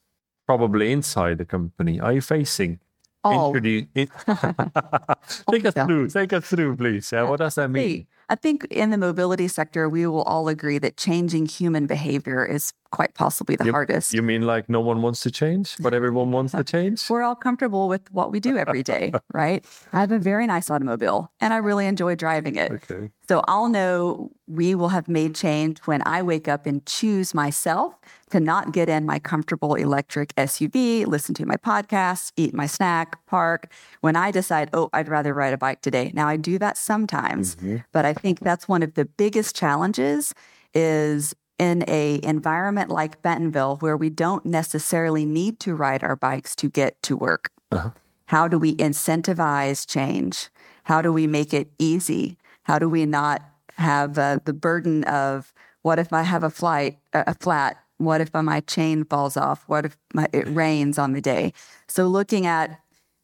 [0.51, 2.79] probably inside the company, are you facing?
[3.23, 3.29] Oh.
[3.31, 3.47] All.
[3.47, 4.09] Introduce, in,
[5.51, 6.09] take us through.
[6.09, 7.11] Take us through, please.
[7.11, 8.07] Yeah, what does that mean?
[8.27, 12.73] I think in the mobility sector, we will all agree that changing human behavior is
[12.91, 14.13] quite possibly the you, hardest.
[14.13, 17.09] You mean like no one wants to change, but everyone wants to change?
[17.09, 19.65] We're all comfortable with what we do every day, right?
[19.93, 22.71] I have a very nice automobile and I really enjoy driving it.
[22.71, 23.09] Okay.
[23.27, 27.95] So I'll know we will have made change when I wake up and choose myself
[28.31, 33.25] to not get in my comfortable electric SUV, listen to my podcast, eat my snack,
[33.25, 33.71] park.
[34.01, 36.11] When I decide, oh, I'd rather ride a bike today.
[36.13, 37.77] Now I do that sometimes, mm-hmm.
[37.91, 40.33] but I think that's one of the biggest challenges
[40.73, 46.55] is in a environment like Bentonville where we don't necessarily need to ride our bikes
[46.55, 47.51] to get to work.
[47.71, 47.91] Uh-huh.
[48.25, 50.49] How do we incentivize change?
[50.85, 52.37] How do we make it easy?
[52.63, 53.43] How do we not
[53.75, 57.77] have uh, the burden of what if I have a flight, a flat?
[57.97, 59.63] What if my chain falls off?
[59.67, 61.53] What if my, it rains on the day?
[61.87, 62.79] So looking at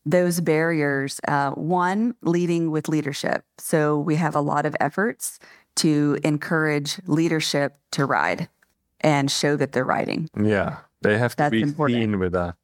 [0.06, 3.44] those barriers, uh, one, leading with leadership.
[3.58, 5.40] So we have a lot of efforts
[5.78, 8.50] to encourage leadership to ride
[9.02, 10.30] and show that they're riding.
[10.42, 12.00] Yeah, they have to That's be important.
[12.00, 12.56] seen with that.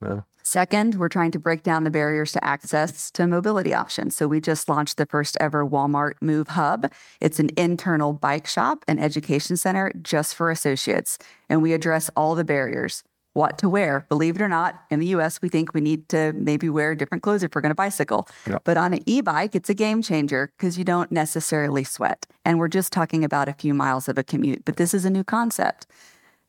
[0.45, 4.15] Second, we're trying to break down the barriers to access to mobility options.
[4.15, 6.91] So we just launched the first ever Walmart Move Hub.
[7.21, 11.17] It's an internal bike shop and education center just for associates,
[11.49, 13.03] and we address all the barriers
[13.33, 14.05] what to wear.
[14.09, 17.23] Believe it or not, in the US, we think we need to maybe wear different
[17.23, 18.27] clothes if we're going to bicycle.
[18.47, 18.59] Yeah.
[18.63, 22.25] But on an e bike, it's a game changer because you don't necessarily sweat.
[22.45, 25.09] And we're just talking about a few miles of a commute, but this is a
[25.09, 25.87] new concept.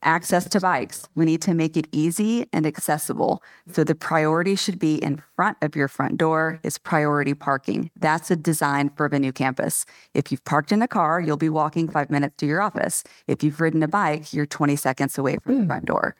[0.03, 1.07] Access to bikes.
[1.15, 3.41] We need to make it easy and accessible.
[3.71, 7.89] So the priority should be in front of your front door is priority parking.
[7.95, 9.83] That's a design for the new campus.
[10.13, 13.03] If you've parked in a car, you'll be walking five minutes to your office.
[13.25, 15.57] If you've ridden a bike, you're 20 seconds away from mm.
[15.57, 15.67] the hmm.
[15.69, 16.15] front door.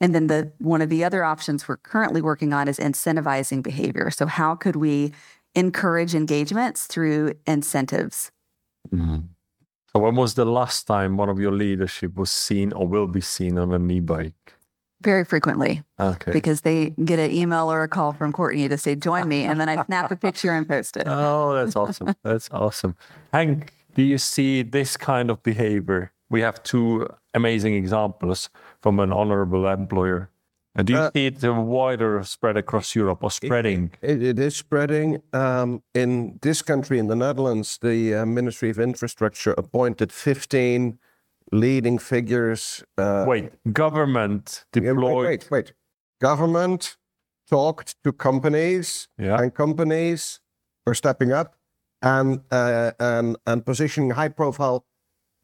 [0.00, 4.10] And then the one of the other options we're currently working on is incentivizing behavior.
[4.10, 5.12] So how could we
[5.54, 8.32] encourage engagements through incentives?
[8.92, 9.18] Mm-hmm.
[9.92, 13.20] So when was the last time one of your leadership was seen or will be
[13.20, 14.54] seen on an e-bike?
[15.02, 16.32] Very frequently Okay.
[16.32, 19.44] because they get an email or a call from Courtney to say, join me.
[19.44, 21.04] And then I snap a picture and post it.
[21.06, 22.14] Oh, that's awesome.
[22.24, 22.96] That's awesome.
[23.32, 26.10] Hank, do you see this kind of behavior?
[26.30, 28.50] We have two amazing examples
[28.82, 30.30] from an honorable employer.
[30.76, 33.90] And do you Uh, see it wider spread across Europe or spreading?
[34.02, 35.22] It, it is spreading.
[35.32, 40.98] Um, in this country, in the Netherlands, the uh, Ministry of Infrastructure appointed 15
[41.52, 42.82] leading figures.
[42.98, 45.26] Uh, Wait, government yeah, wait, deployed.
[45.26, 45.72] wait, wait.
[46.20, 46.96] Government
[47.48, 49.40] talked to companies, Yeah.
[49.40, 50.40] and companies
[50.86, 51.54] are stepping up
[52.02, 54.84] and uh, and and positioning high-profile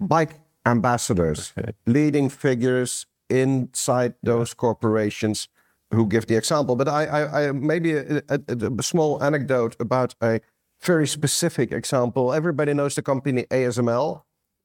[0.01, 0.35] bike
[0.66, 1.72] ambassadors, Okay.
[1.86, 5.48] leading figures inside those corporations
[5.92, 6.76] who give the example.
[6.76, 8.40] But I, I, I maybe a, a,
[8.78, 10.40] a small anecdote about a
[10.82, 12.32] very specific example.
[12.32, 14.22] Everybody knows the company ASML.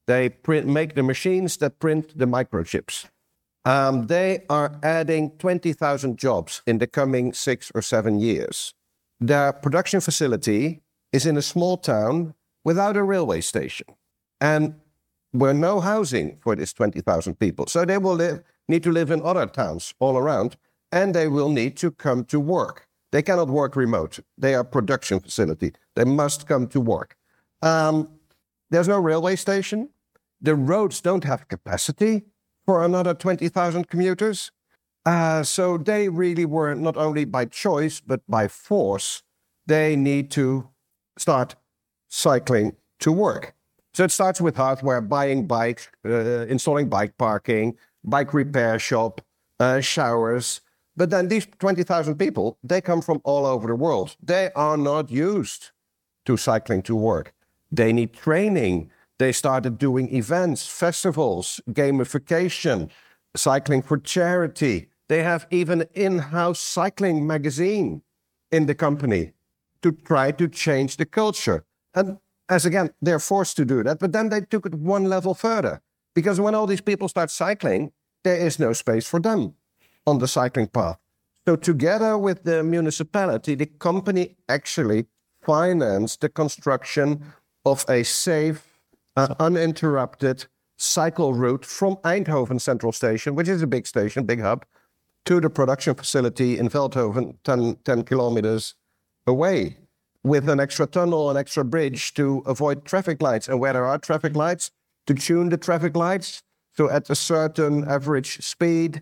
[0.07, 3.05] They print, make the machines that print the microchips.
[3.65, 8.73] Um, they are adding 20,000 jobs in the coming six or seven years.
[9.19, 13.87] Their production facility is in a small town without a railway station.
[14.39, 14.75] And
[15.39, 17.67] where no housing for this 20,000 people.
[17.67, 20.57] So they will live, need to live in other towns all around,
[20.91, 22.87] and they will need to come to work.
[23.11, 24.19] They cannot work remote.
[24.37, 25.71] They are production facility.
[25.95, 27.15] They must come to work.
[27.61, 28.09] Um,
[28.69, 29.89] there's no railway station.
[30.41, 32.23] The roads don't have capacity
[32.65, 34.51] for another 20,000 commuters.
[35.05, 39.23] Uh, so they really were not only by choice, but by force,
[39.65, 40.69] they need to
[41.17, 41.55] start
[42.09, 43.54] cycling to work.
[43.95, 49.21] So it starts with hardware, buying bikes, uh, installing bike parking, bike repair shop,
[49.61, 50.59] uh, showers.
[50.97, 54.17] But then these 20,000 people, they come from all over the world.
[54.21, 55.71] They are not used
[56.25, 57.33] to cycling to work.
[57.71, 58.91] They need training.
[59.17, 62.89] They started doing events, festivals, gamification,
[63.33, 64.89] cycling for charity.
[65.07, 68.01] They have even an in-house cycling magazine
[68.51, 69.31] in the company
[69.83, 71.63] to try to change the culture.
[71.93, 72.17] And
[72.49, 75.81] as again, they're forced to do that, but then they took it one level further.
[76.13, 77.91] Because when all these people start cycling,
[78.23, 79.55] there is no space for them
[80.07, 80.97] on the cycling path.
[81.45, 85.05] So together with the municipality, the company actually
[85.43, 87.33] financed the construction
[87.65, 88.79] of a safe,
[89.15, 90.45] uh, uninterrupted
[90.77, 94.65] cycle route from Eindhoven Central Station, which is a big station, big hub,
[95.25, 98.75] to the production facility in Veldhoven, 10, 10 kilometers
[99.27, 99.77] away,
[100.25, 103.47] with an extra tunnel, an extra bridge to avoid traffic lights.
[103.47, 104.71] And where there are traffic lights,
[105.07, 106.41] to tune the traffic lights.
[106.77, 109.01] So at a certain average speed,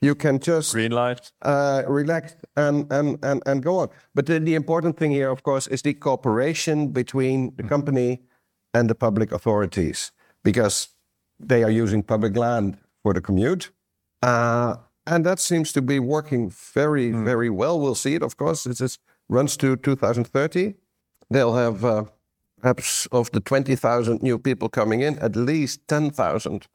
[0.00, 1.32] you can just Green light.
[1.42, 3.88] uh, relax and, and, and, and go on.
[4.14, 8.20] But the, the important thing here, of course, is the cooperation between the company
[8.74, 10.12] and the public authorities
[10.44, 10.88] because
[11.40, 13.70] they are using public land for the commute.
[14.22, 17.80] Uh, and that seems to be working very, very well.
[17.80, 18.66] We'll see it, of course.
[18.66, 18.98] It is,
[19.28, 20.74] runs to 2030.
[21.30, 22.04] They'll have uh,
[22.60, 26.66] perhaps of the 20,000 new people coming in, at least 10,000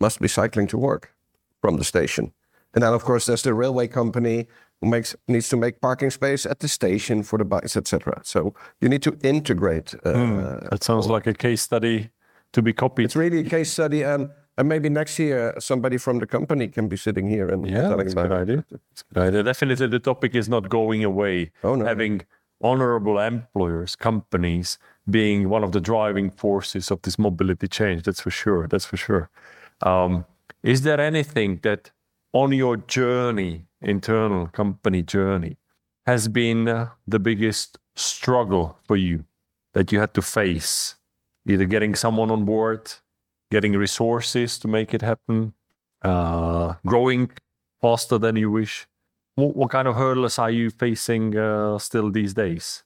[0.00, 1.14] must be cycling to work
[1.60, 2.32] from the station.
[2.74, 4.46] And then, of course, there's the railway company
[4.80, 8.20] who makes needs to make parking space at the station for the bikes, etc.
[8.24, 9.94] So you need to integrate.
[10.04, 10.12] Uh,
[10.70, 12.10] That sounds like a case study
[12.52, 13.04] to be copied.
[13.04, 14.30] It's really a case study, and
[14.62, 18.06] and maybe next year somebody from the company can be sitting here and Yeah, telling
[18.06, 18.64] that's a good idea.
[18.70, 19.42] That's good idea.
[19.42, 21.50] Definitely, the topic is not going away.
[21.64, 21.84] Oh, no.
[21.84, 22.14] Having
[22.70, 24.78] honorable employers, companies
[25.10, 28.04] being one of the driving forces of this mobility change.
[28.04, 28.68] That's for sure.
[28.68, 29.24] That's for sure.
[29.90, 30.24] Um,
[30.62, 31.90] is there anything that
[32.32, 35.56] on your journey, internal company journey,
[36.06, 39.24] has been uh, the biggest struggle for you
[39.74, 40.94] that you had to face?
[41.48, 42.92] Either getting someone on board,
[43.52, 45.52] getting resources to make it happen,
[46.00, 47.30] uh, growing
[47.82, 48.86] faster than you wish.
[49.34, 52.82] What, what kind of hurdles are you facing uh, still these days?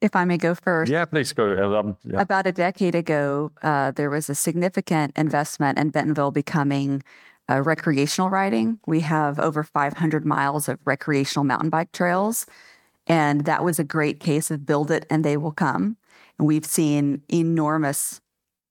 [0.00, 0.92] If I may go first.
[0.92, 1.44] Yeah, please go.
[1.78, 2.20] Um, yeah.
[2.20, 7.02] About a decade ago, uh, there was a significant investment in Bentonville becoming
[7.50, 8.78] uh, recreational riding.
[8.86, 12.46] We have over 500 miles of recreational mountain bike trails.
[13.06, 15.96] And that was a great case of build it and they will come.
[16.38, 18.20] And we've seen enormous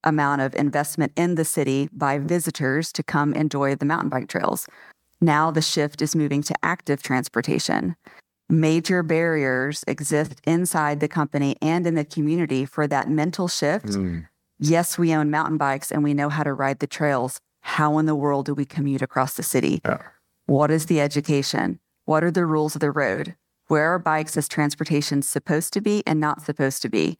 [0.03, 4.67] amount of investment in the city by visitors to come enjoy the mountain bike trails.
[5.21, 7.95] Now the shift is moving to active transportation.
[8.49, 13.87] Major barriers exist inside the company and in the community for that mental shift.
[13.87, 14.27] Mm.
[14.59, 17.39] Yes, we own mountain bikes and we know how to ride the trails.
[17.61, 19.81] How in the world do we commute across the city?
[19.85, 20.01] Yeah.
[20.47, 21.79] What is the education?
[22.05, 23.35] What are the rules of the road?
[23.67, 27.17] Where are bikes as transportation supposed to be and not supposed to be?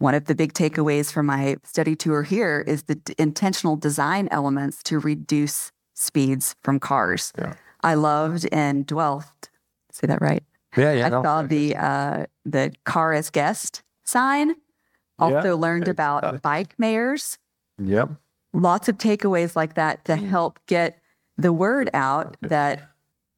[0.00, 4.28] One of the big takeaways from my study tour here is the d- intentional design
[4.30, 7.32] elements to reduce speeds from cars.
[7.38, 7.54] Yeah.
[7.82, 9.50] I loved in Dwelft,
[9.92, 10.42] say that right?
[10.76, 11.06] Yeah, yeah.
[11.06, 11.22] I no.
[11.22, 14.54] saw the uh, the car as guest sign.
[15.18, 15.60] Also Yeah.
[15.64, 17.36] learned about bike mayors.
[17.78, 18.08] Yep.
[18.54, 20.98] Lots of takeaways like that to help get
[21.36, 22.88] the word out that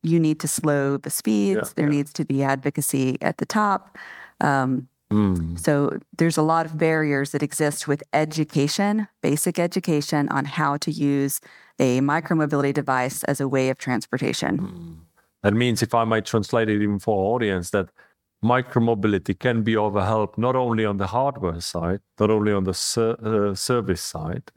[0.04, 1.68] you need to slow the speeds.
[1.68, 3.98] Yeah, there needs to be advocacy at the top.
[4.40, 5.58] Um, Mm.
[5.58, 10.90] so there's a lot of barriers that exist with education, basic education on how to
[10.90, 11.40] use
[11.78, 14.52] a micromobility device as a way of transportation.
[15.42, 17.88] That means, if I might translate it even for our audience, that
[18.42, 22.64] micromobility can be of a help not only on the hardware side, not only on
[22.64, 24.50] the ser- uh, service side,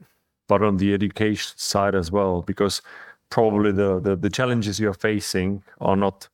[0.48, 2.82] but on the education side as well, because
[3.30, 6.28] probably the, the, the challenges you're facing are not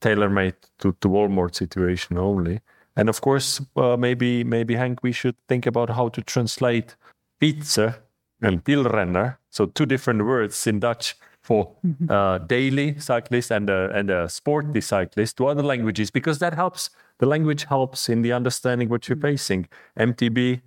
[0.00, 2.60] tailor-made to, to Walmart situation only.
[2.96, 6.96] And of course, uh, maybe maybe Hank, we should think about how to translate
[7.40, 7.96] fietser
[8.40, 11.74] and wielrenner, so two different words in Dutch for
[12.08, 16.90] uh, daily cyclist and a, and a sporty cyclist to other languages because that helps.
[17.18, 19.68] The language helps in the understanding what you're facing.
[19.98, 20.60] MTB,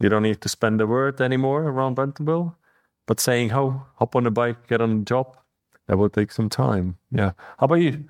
[0.00, 2.56] you don't need to spend a word anymore around Bentonville,
[3.06, 5.36] but saying, "Oh, hop on a bike, get on the job,"
[5.86, 6.98] that will take some time.
[7.10, 7.32] Yeah.
[7.58, 8.04] How about you,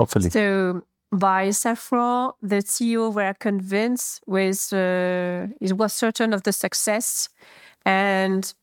[0.00, 0.30] Hopefully.
[0.30, 7.28] So by Safran, the CEO were convinced with uh, it was certain of the success,
[7.84, 8.54] and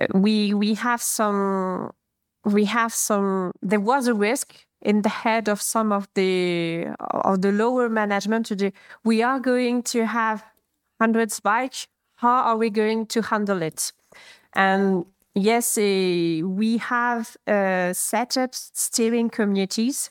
[0.00, 1.90] uh, we we have some
[2.44, 7.42] we have some there was a risk in the head of some of the of
[7.42, 8.70] the lower management to do
[9.02, 10.44] we are going to have
[11.00, 13.92] hundreds bike how are we going to handle it?
[14.54, 15.04] And
[15.34, 20.10] yes eh, we have uh, set up steering communities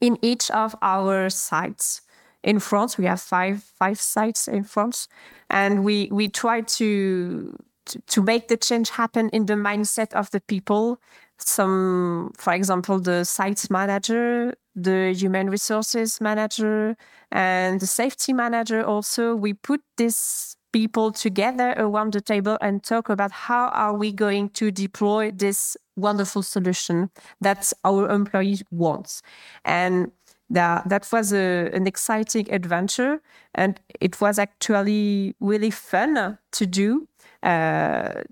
[0.00, 2.02] in each of our sites.
[2.42, 5.08] In France, we have five five sites in France,
[5.50, 10.30] and we we try to to, to make the change happen in the mindset of
[10.30, 11.00] the people.
[11.38, 16.96] Some, for example, the sites manager, the human resources manager,
[17.32, 18.84] and the safety manager.
[18.84, 24.12] Also, we put these people together around the table and talk about how are we
[24.12, 27.10] going to deploy this wonderful solution
[27.40, 29.22] that our employees want.
[29.64, 30.12] And
[30.50, 33.22] that that was a, an exciting adventure
[33.54, 37.06] and it was actually really fun to do
[37.42, 38.22] uh,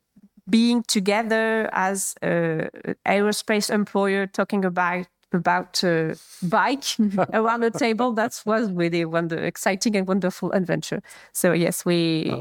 [0.50, 6.84] being together as aerospace employer talking about about uh, bike
[7.32, 8.12] around the table.
[8.12, 11.02] That was really one the exciting and wonderful adventure.
[11.32, 12.32] So yes we,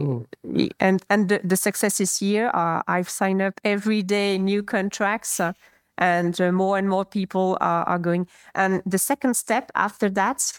[0.43, 4.63] we and and the, the success is here uh, i've signed up every day new
[4.63, 5.53] contracts uh,
[5.97, 8.27] and uh, more and more people are, are going.
[8.55, 10.53] And the second step after that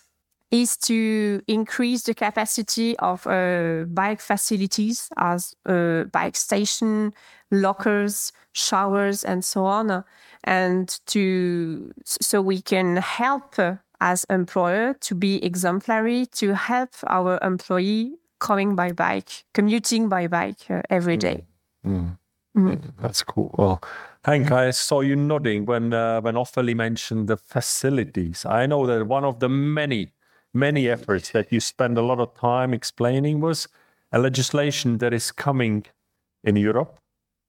[0.50, 7.12] is to increase the capacity of uh, bike facilities as uh, bike station,
[7.50, 10.04] lockers, showers, and so on,
[10.44, 13.56] and to so we can help
[14.00, 20.70] as employer to be exemplary to help our employee coming by bike, commuting by bike
[20.70, 21.44] uh, every day.
[23.00, 23.54] That's cool.
[23.58, 23.80] Well,
[24.24, 28.44] Hank, I saw you nodding when uh, when Ophelie mentioned the facilities.
[28.44, 30.12] I know that one of the many
[30.54, 33.68] many efforts that you spend a lot of time explaining was
[34.12, 35.84] a legislation that is coming
[36.42, 36.98] in Europe,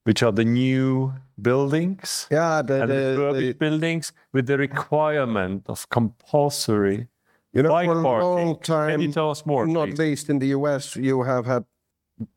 [0.09, 5.87] which are the new buildings Yeah, the, and the, the- buildings with the requirement of
[5.89, 7.07] compulsory
[7.53, 8.27] you know, bike for a parking.
[8.47, 9.67] long time, Can you tell us more?
[9.67, 9.99] not please?
[9.99, 11.63] least in the US, you have had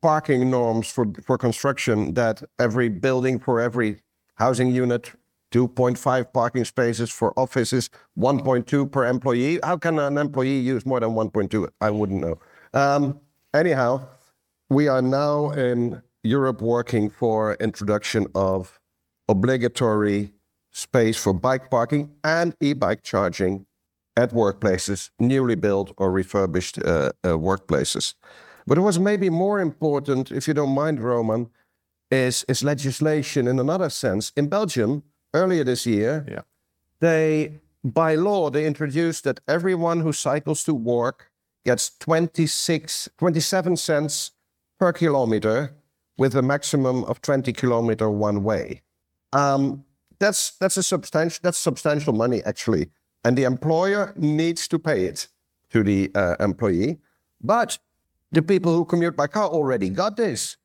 [0.03, 4.01] parking norms for, for construction that every building for every
[4.35, 5.11] housing unit,
[5.51, 9.59] 2.5 parking spaces for offices, 1.2 per employee.
[9.63, 11.67] How can an employee use more than 1.2?
[11.81, 12.35] I wouldn't know.
[12.73, 13.19] Um,
[13.53, 14.07] anyhow,
[14.69, 18.79] we are now in Europe working for introduction of
[19.27, 20.33] obligatory
[20.71, 23.65] space for bike parking and e-bike charging
[24.15, 28.13] at workplaces, newly built or refurbished uh, uh, workplaces.
[28.65, 31.49] But what was maybe more important, if you don't mind, Roman,
[32.11, 34.31] is, is legislation in another sense.
[34.37, 35.03] In Belgium,
[35.33, 36.41] earlier this year, Yeah.
[36.99, 41.31] they, by law, they introduced that everyone who cycles to work
[41.65, 44.31] gets 26, 27 cents
[44.79, 45.73] per kilometer
[46.17, 48.81] with a maximum of 20 kilometer one way.
[49.31, 49.83] Um,
[50.19, 52.89] that's that's a substantial that's substantial money actually,
[53.25, 55.27] and the employer needs to pay it
[55.71, 56.99] to the uh, employee.
[57.41, 57.77] But
[58.31, 60.57] the people who commute by car already got this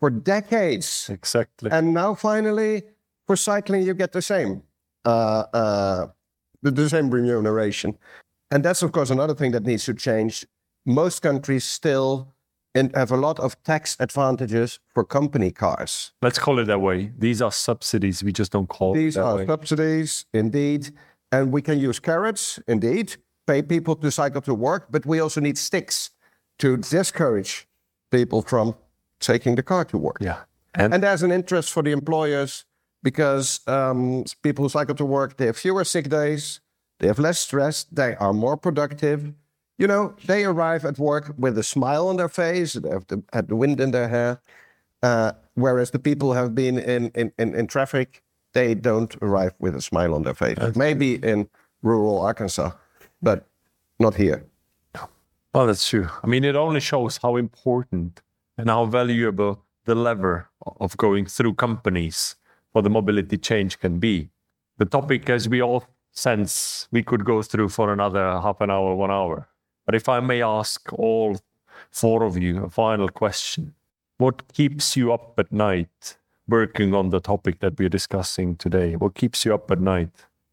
[0.00, 1.70] for decades, Exactly.
[1.70, 2.82] and now finally
[3.26, 4.62] for cycling you get the same
[5.04, 6.06] uh, uh,
[6.62, 7.96] the, the same remuneration,
[8.50, 10.46] and that's of course another thing that needs to change.
[10.84, 12.34] Most countries still
[12.76, 16.12] and have a lot of tax advantages for company cars.
[16.22, 17.12] Let's call it that way.
[17.18, 18.22] These are subsidies.
[18.22, 19.46] We just don't call These are way.
[19.46, 20.90] subsidies, indeed.
[21.32, 23.16] And we can use carrots, indeed,
[23.46, 26.10] pay people to cycle to work, but we also need sticks
[26.58, 27.66] to discourage
[28.10, 28.74] people from
[29.20, 30.18] taking the car to work.
[30.20, 30.38] Yeah.
[30.74, 32.64] And, And there's an interest for the employers
[33.02, 36.60] because um, people who cycle to work, they have fewer sick days,
[36.98, 39.32] they have less stress, they are more productive.
[39.78, 43.22] You know, they arrive at work with a smile on their face, they have the,
[43.32, 44.40] had the wind in their hair.
[45.02, 48.22] Uh, whereas the people have been in, in, in, in traffic,
[48.54, 50.56] they don't arrive with a smile on their face.
[50.74, 51.48] Maybe in
[51.82, 52.70] rural Arkansas,
[53.20, 53.46] but
[53.98, 54.46] not here.
[55.54, 56.08] well, that's true.
[56.24, 58.22] I mean, it only shows how important
[58.56, 60.48] and how valuable the lever
[60.80, 62.36] of going through companies
[62.72, 64.30] for the mobility change can be.
[64.78, 68.94] The topic, as we all sense, we could go through for another half an hour,
[68.94, 69.48] one hour.
[69.86, 71.36] But if I may ask all
[71.90, 73.74] four of you a final question
[74.18, 76.16] What keeps you up at night
[76.48, 78.96] working on the topic that we're discussing today?
[78.96, 80.10] What keeps you up at night?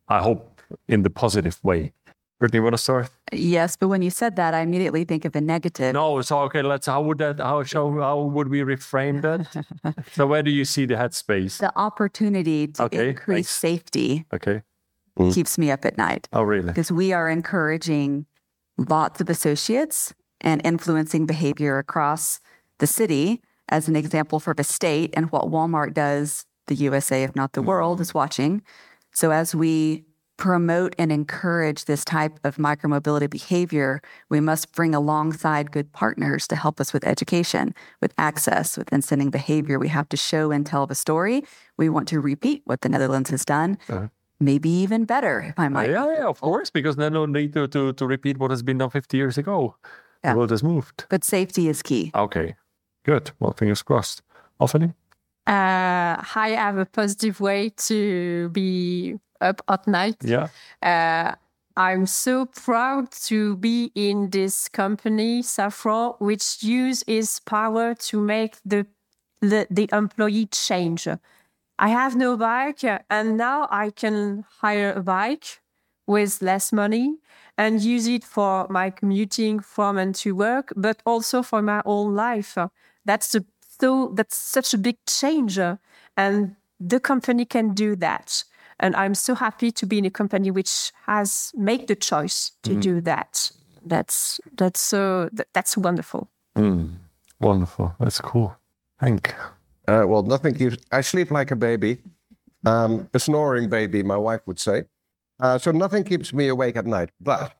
[0.08, 1.94] I hope in the positive way.
[2.40, 3.10] Brittany, you want to start?
[3.32, 5.94] Yes, but when you said that, I immediately think of a negative.
[5.94, 6.88] No, so okay, let's.
[6.88, 7.40] How would that?
[7.40, 7.90] How shall?
[7.94, 9.96] How would we reframe that?
[10.12, 11.60] so where do you see the headspace?
[11.60, 13.50] The opportunity to Okay, increase nice.
[13.50, 14.62] safety Okay.
[15.32, 16.68] keeps me up at night Oh, really?
[16.68, 18.26] because we are encouraging
[18.78, 22.40] lots of associates and influencing behavior across
[22.80, 27.36] the city as an example for the state and what Walmart does, the USA, if
[27.36, 28.62] not the world, is watching.
[29.12, 30.04] So as we
[30.38, 36.56] promote and encourage this type of micromobility behavior, we must bring alongside good partners to
[36.56, 39.78] help us with education, with access, with incenting behavior.
[39.80, 41.44] We have to show and tell the story.
[41.78, 44.08] We want to repeat what the Netherlands has done, uh-huh.
[44.44, 45.90] Maybe even better, if I might.
[45.90, 48.78] yeah, yeah, of course, because then no need to, to, to repeat what has been
[48.78, 49.76] done 50 years ago.
[50.24, 50.34] Yeah.
[50.34, 51.06] The world has moved.
[51.10, 52.12] But safety is key.
[52.16, 52.56] Okay,
[53.06, 53.32] good.
[53.40, 54.22] Well, fingers crossed.
[54.60, 54.96] Ophelia?
[55.46, 60.18] Uh, I have a positive way to be up at night.
[60.24, 60.48] Yeah.
[60.82, 61.36] Uh,
[61.76, 68.58] I'm so proud to be in this company, Safran, which use its power to make
[68.64, 68.86] the,
[69.42, 71.08] the, the employee change.
[71.84, 75.60] I have no bike, uh, and now I can hire a bike
[76.08, 77.18] with less money
[77.58, 82.16] and use it for my commuting from and to work, but also for my own
[82.16, 82.58] life.
[83.04, 83.44] That's a,
[83.82, 85.76] so that's such a big change, uh,
[86.16, 88.46] and the company can do that.
[88.80, 92.80] And I'm so happy to be in a company which has made the choice to
[92.80, 93.52] do that.
[93.86, 96.30] That's that's so that, that's wonderful.
[96.56, 96.94] Mm.
[97.42, 97.94] Wonderful.
[98.00, 98.56] That's cool.
[99.00, 99.36] Hank.
[99.88, 100.78] Uh, well, nothing keeps.
[100.92, 102.00] I sleep like a baby,
[102.66, 104.84] um, a snoring baby, my wife would say.
[105.40, 107.10] Uh, so nothing keeps me awake at night.
[107.20, 107.54] But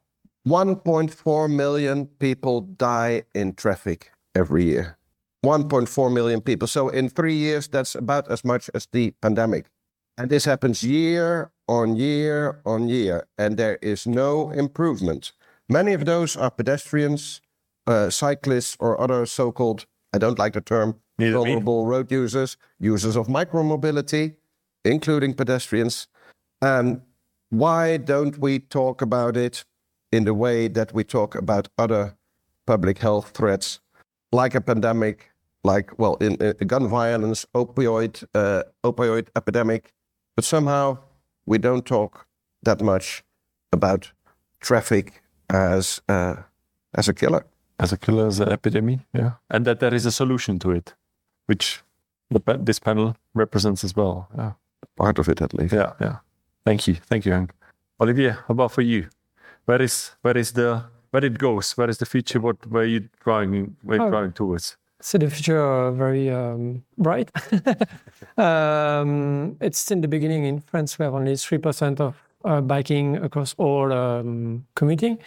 [0.48, 4.98] 1.4 million people die in traffic every year.
[5.46, 6.68] 1.4 million people.
[6.68, 9.66] So in three years, that's about as much as the pandemic.
[10.18, 15.32] And this happens year on year on year, and there is no improvement.
[15.70, 17.42] Many of those are pedestrians,
[17.88, 21.44] uh, cyclists, or other so called, I don't like the term, Neither me.
[21.44, 24.36] vulnerable road users, users of micromobility,
[24.84, 26.08] including pedestrians.
[26.62, 27.02] And
[27.50, 29.64] why don't we talk about it
[30.12, 32.16] in the way that we talk about other
[32.66, 33.80] public health threats,
[34.32, 35.30] like a pandemic,
[35.64, 39.94] like well, in, in gun violence, opioid, uh, opioid epidemic,
[40.36, 40.98] but somehow
[41.46, 42.26] we don't talk
[42.64, 43.24] that much
[43.72, 44.12] about
[44.60, 46.36] traffic as uh,
[46.96, 47.46] as a killer.
[47.80, 49.00] As a killer, as an epidemic.
[49.14, 49.32] Yeah.
[49.50, 50.94] And that there is a solution to it,
[51.54, 51.84] which
[52.32, 52.40] the,
[52.70, 54.28] this panel represents as well.
[54.38, 54.54] Yeah.
[54.96, 55.74] Part of it, at least.
[55.74, 55.94] Yeah.
[56.02, 56.18] Yeah.
[56.66, 56.96] Thank you.
[56.96, 57.52] Thank you, Hank.
[58.00, 59.08] Olivier, how about for you?
[59.66, 61.78] Where is where is the where it goes?
[61.78, 62.40] Where is the future?
[62.42, 64.10] What where are you driving where you Oh.
[64.10, 64.78] driving towards?
[65.02, 67.30] So the future are very um, bright.
[68.38, 70.98] um, it's in the beginning in France.
[71.00, 72.14] We have only three percent of
[72.46, 75.18] uh, biking across all um, commuting.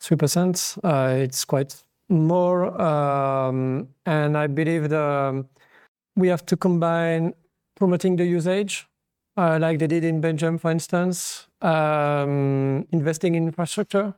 [0.00, 0.76] 3 percent.
[0.84, 5.44] Uh, it's quite more, um, and I believe the
[6.16, 7.34] we have to combine
[7.76, 8.88] promoting the usage,
[9.36, 14.14] uh, like they did in Belgium, for instance, um, investing in infrastructure.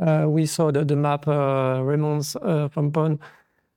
[0.00, 2.92] Uh, we saw the, the map uh, Raymond's uh, from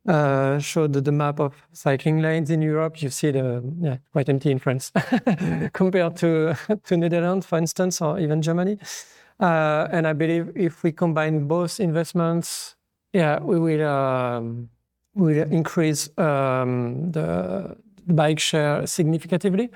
[0.08, 3.02] uh, showed the, the map of cycling lanes in Europe.
[3.02, 4.92] You see the yeah quite empty in France
[5.74, 8.78] compared to to Netherlands, for instance, or even Germany.
[9.40, 12.76] Uh, and I believe if we combine both investments,
[13.14, 14.70] yeah, we will um,
[15.16, 17.76] will increase um, the
[18.08, 19.70] bike share significantly.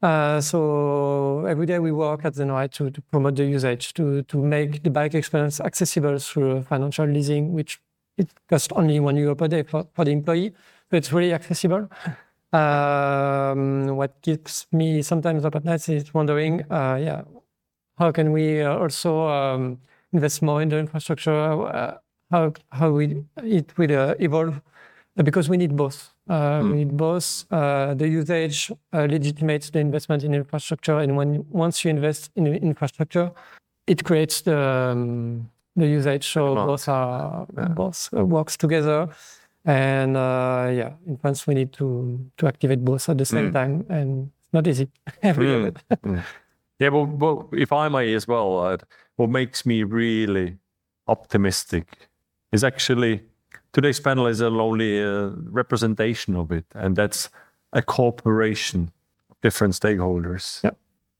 [0.00, 4.22] Uh, so every day we work at the NOI to, to promote the usage, to,
[4.22, 7.80] to make the bike experience accessible through financial leasing, which
[8.16, 10.52] it costs only one euro per day for, for the employee.
[10.90, 11.88] So it's really accessible.
[12.52, 17.22] Um, what keeps me sometimes up at night is wondering, uh, yeah,
[17.98, 19.80] how can we uh, also um,
[20.12, 21.34] invest more in the infrastructure?
[21.34, 21.98] Uh,
[22.30, 24.60] how how we, it will uh, evolve?
[25.22, 26.14] Because we need both.
[26.28, 26.70] Mm.
[26.70, 27.46] We need both.
[27.50, 33.32] the usage legitimates the investment in infrastructure, and when once you invest in infrastructure,
[33.86, 36.26] it creates the um, the usage.
[36.28, 37.68] So both are yeah.
[37.68, 39.08] both works together.
[39.64, 43.52] And uh, yeah, in France, we need to to activate both at the same mm.
[43.52, 44.88] time, and it's not easy.
[45.22, 46.24] mm.
[46.80, 48.76] Yeah, well, well, if I may as well, uh,
[49.16, 50.58] what makes me really
[51.08, 52.08] optimistic
[52.52, 53.22] is actually
[53.72, 57.30] today's panel is a only uh, representation of it, and that's
[57.72, 58.90] a cooperation
[59.30, 60.62] of different stakeholders.
[60.64, 60.70] Yeah.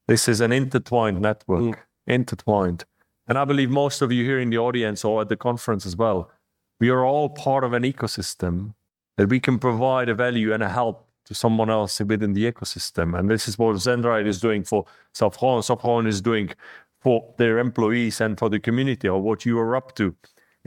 [0.06, 1.76] This is an intertwined network, mm.
[2.06, 2.84] intertwined.
[3.26, 5.96] And I believe most of you here in the audience or at the conference as
[5.96, 6.30] well,
[6.80, 8.74] we are all part of an ecosystem
[9.18, 13.18] that we can provide a value and a help to someone else within the ecosystem.
[13.18, 15.60] And this is what Zenride is doing for Safran.
[15.60, 16.50] Safran is doing
[17.02, 20.14] for their employees and for the community, or what you are up to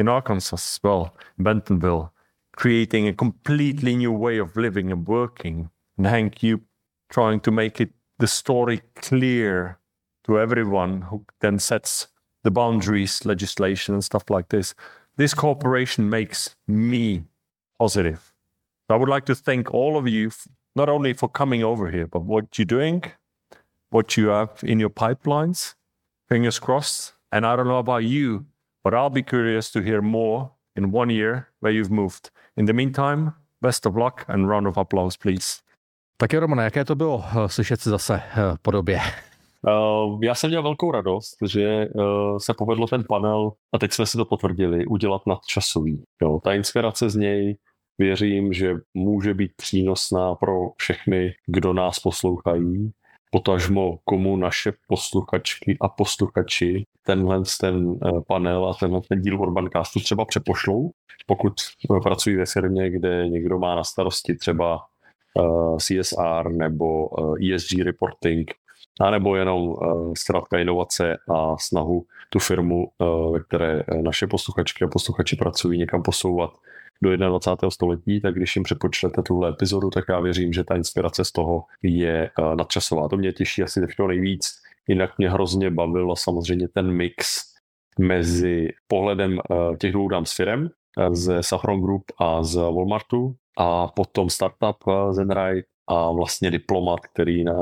[0.02, 2.12] in Arkansas as well, Bentonville,
[2.58, 5.70] creating a completely new way of living and working.
[5.98, 6.62] And Hank, you
[7.10, 9.78] trying to make it the story clear
[10.26, 12.08] to everyone who then sets
[12.44, 14.74] the boundaries, legislation, and stuff like this.
[15.18, 17.24] This cooperation makes me
[17.78, 18.34] positive.
[18.88, 20.32] So I would like to thank all of you,
[20.76, 23.04] not only for coming over here, but what you're doing,
[23.90, 25.76] what you have in your pipelines.
[26.28, 27.14] Fingers crossed.
[27.32, 28.46] And I don't know about you,
[28.84, 32.30] but I'll be curious to hear more in one year where you've moved.
[32.58, 35.62] In the meantime, best of luck and round of applause, please.
[36.18, 39.00] Tak jo, Romane, jaké to bylo uh, slyšet se zase uh, podobě?
[39.68, 44.06] Uh, já jsem měl velkou radost, že uh, se povedlo ten panel, a teď jsme
[44.06, 46.04] si to potvrdili, udělat nadčasový.
[46.22, 47.58] Jo, ta inspirace z něj
[47.98, 52.92] věřím, že může být přínosná pro všechny, kdo nás poslouchají,
[53.32, 60.26] potažmo komu naše posluchačky a posluchači tenhle ten panel a tenhle ten díl Urbancastu třeba
[60.26, 60.92] přepošlou,
[61.26, 61.54] pokud
[62.04, 64.80] pracují ve firmě, kde někdo má na starosti třeba
[65.78, 67.10] CSR nebo
[67.56, 68.52] ESG reporting,
[69.12, 69.76] nebo jenom
[70.18, 72.88] zkrátka inovace a snahu tu firmu,
[73.34, 76.52] ve které naše posluchačky a posluchači pracují, někam posouvat
[77.02, 77.70] do 21.
[77.72, 81.64] století, tak když jim přepočtete tuhle epizodu, tak já věřím, že ta inspirace z toho
[81.84, 83.10] je uh, nadčasová.
[83.10, 84.62] To mě těší asi teď nejvíc.
[84.88, 87.44] Jinak mě hrozně bavilo samozřejmě ten mix
[88.00, 90.70] mezi pohledem uh, těch dvou dám s firem,
[91.12, 94.78] ze Saffron Group a z Walmartu a potom startup
[95.12, 97.54] Zenride a vlastně diplomat, který na,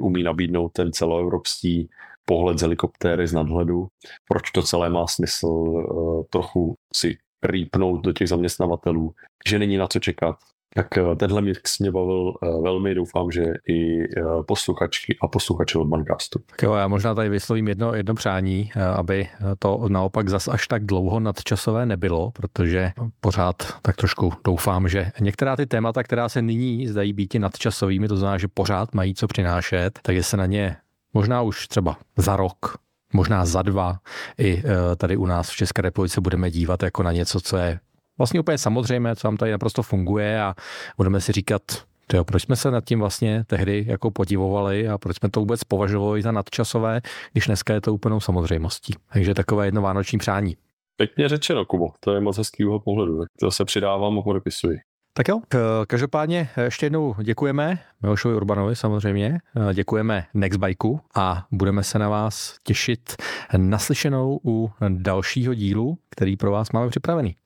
[0.00, 1.88] umí nabídnout ten celoevropský
[2.24, 3.86] pohled z helikoptéry z nadhledu.
[4.28, 5.84] Proč to celé má smysl
[6.30, 9.12] trochu si rýpnout do těch zaměstnavatelů,
[9.48, 10.36] že není na co čekat,
[10.74, 15.78] tak eh, tenhle mix mě bavil eh, velmi, doufám, že i eh, posluchačky a posluchači
[15.78, 16.38] od Bankastu.
[16.46, 19.28] Tak jo, já možná tady vyslovím jedno, jedno přání, aby
[19.58, 25.56] to naopak zas až tak dlouho nadčasové nebylo, protože pořád tak trošku doufám, že některá
[25.56, 29.98] ty témata, která se nyní zdají být nadčasovými, to znamená, že pořád mají co přinášet,
[30.02, 30.76] takže se na ně
[31.14, 32.76] možná už třeba za rok,
[33.12, 33.98] možná za dva
[34.38, 34.62] i
[34.96, 37.80] tady u nás v České republice budeme dívat jako na něco, co je
[38.18, 40.54] vlastně úplně samozřejmé, co vám tady naprosto funguje a
[40.96, 41.62] budeme si říkat,
[42.06, 45.64] tyjo, proč jsme se nad tím vlastně tehdy jako podivovali a proč jsme to vůbec
[45.64, 47.00] považovali za nadčasové,
[47.32, 48.94] když dneska je to úplnou samozřejmostí.
[49.12, 50.56] Takže takové jedno vánoční přání.
[50.96, 54.78] Pěkně řečeno, Kubo, to je moc hezký úhel pohledu, tak to se přidávám a podepisuji.
[55.14, 55.40] Tak jo,
[55.86, 59.38] každopádně ještě jednou děkujeme Milošovi Urbanovi samozřejmě,
[59.74, 63.16] děkujeme Nextbikeu a budeme se na vás těšit
[63.56, 67.36] naslyšenou u dalšího dílu, který pro vás máme připravený.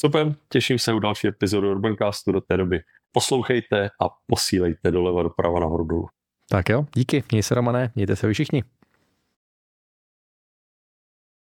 [0.00, 2.80] Super, těším se u další epizody Urbancastu do té doby.
[3.12, 6.06] Poslouchejte a posílejte doleva doprava nahoru dolů.
[6.48, 8.64] Tak jo, díky, měj se Romané, mějte se vy všichni.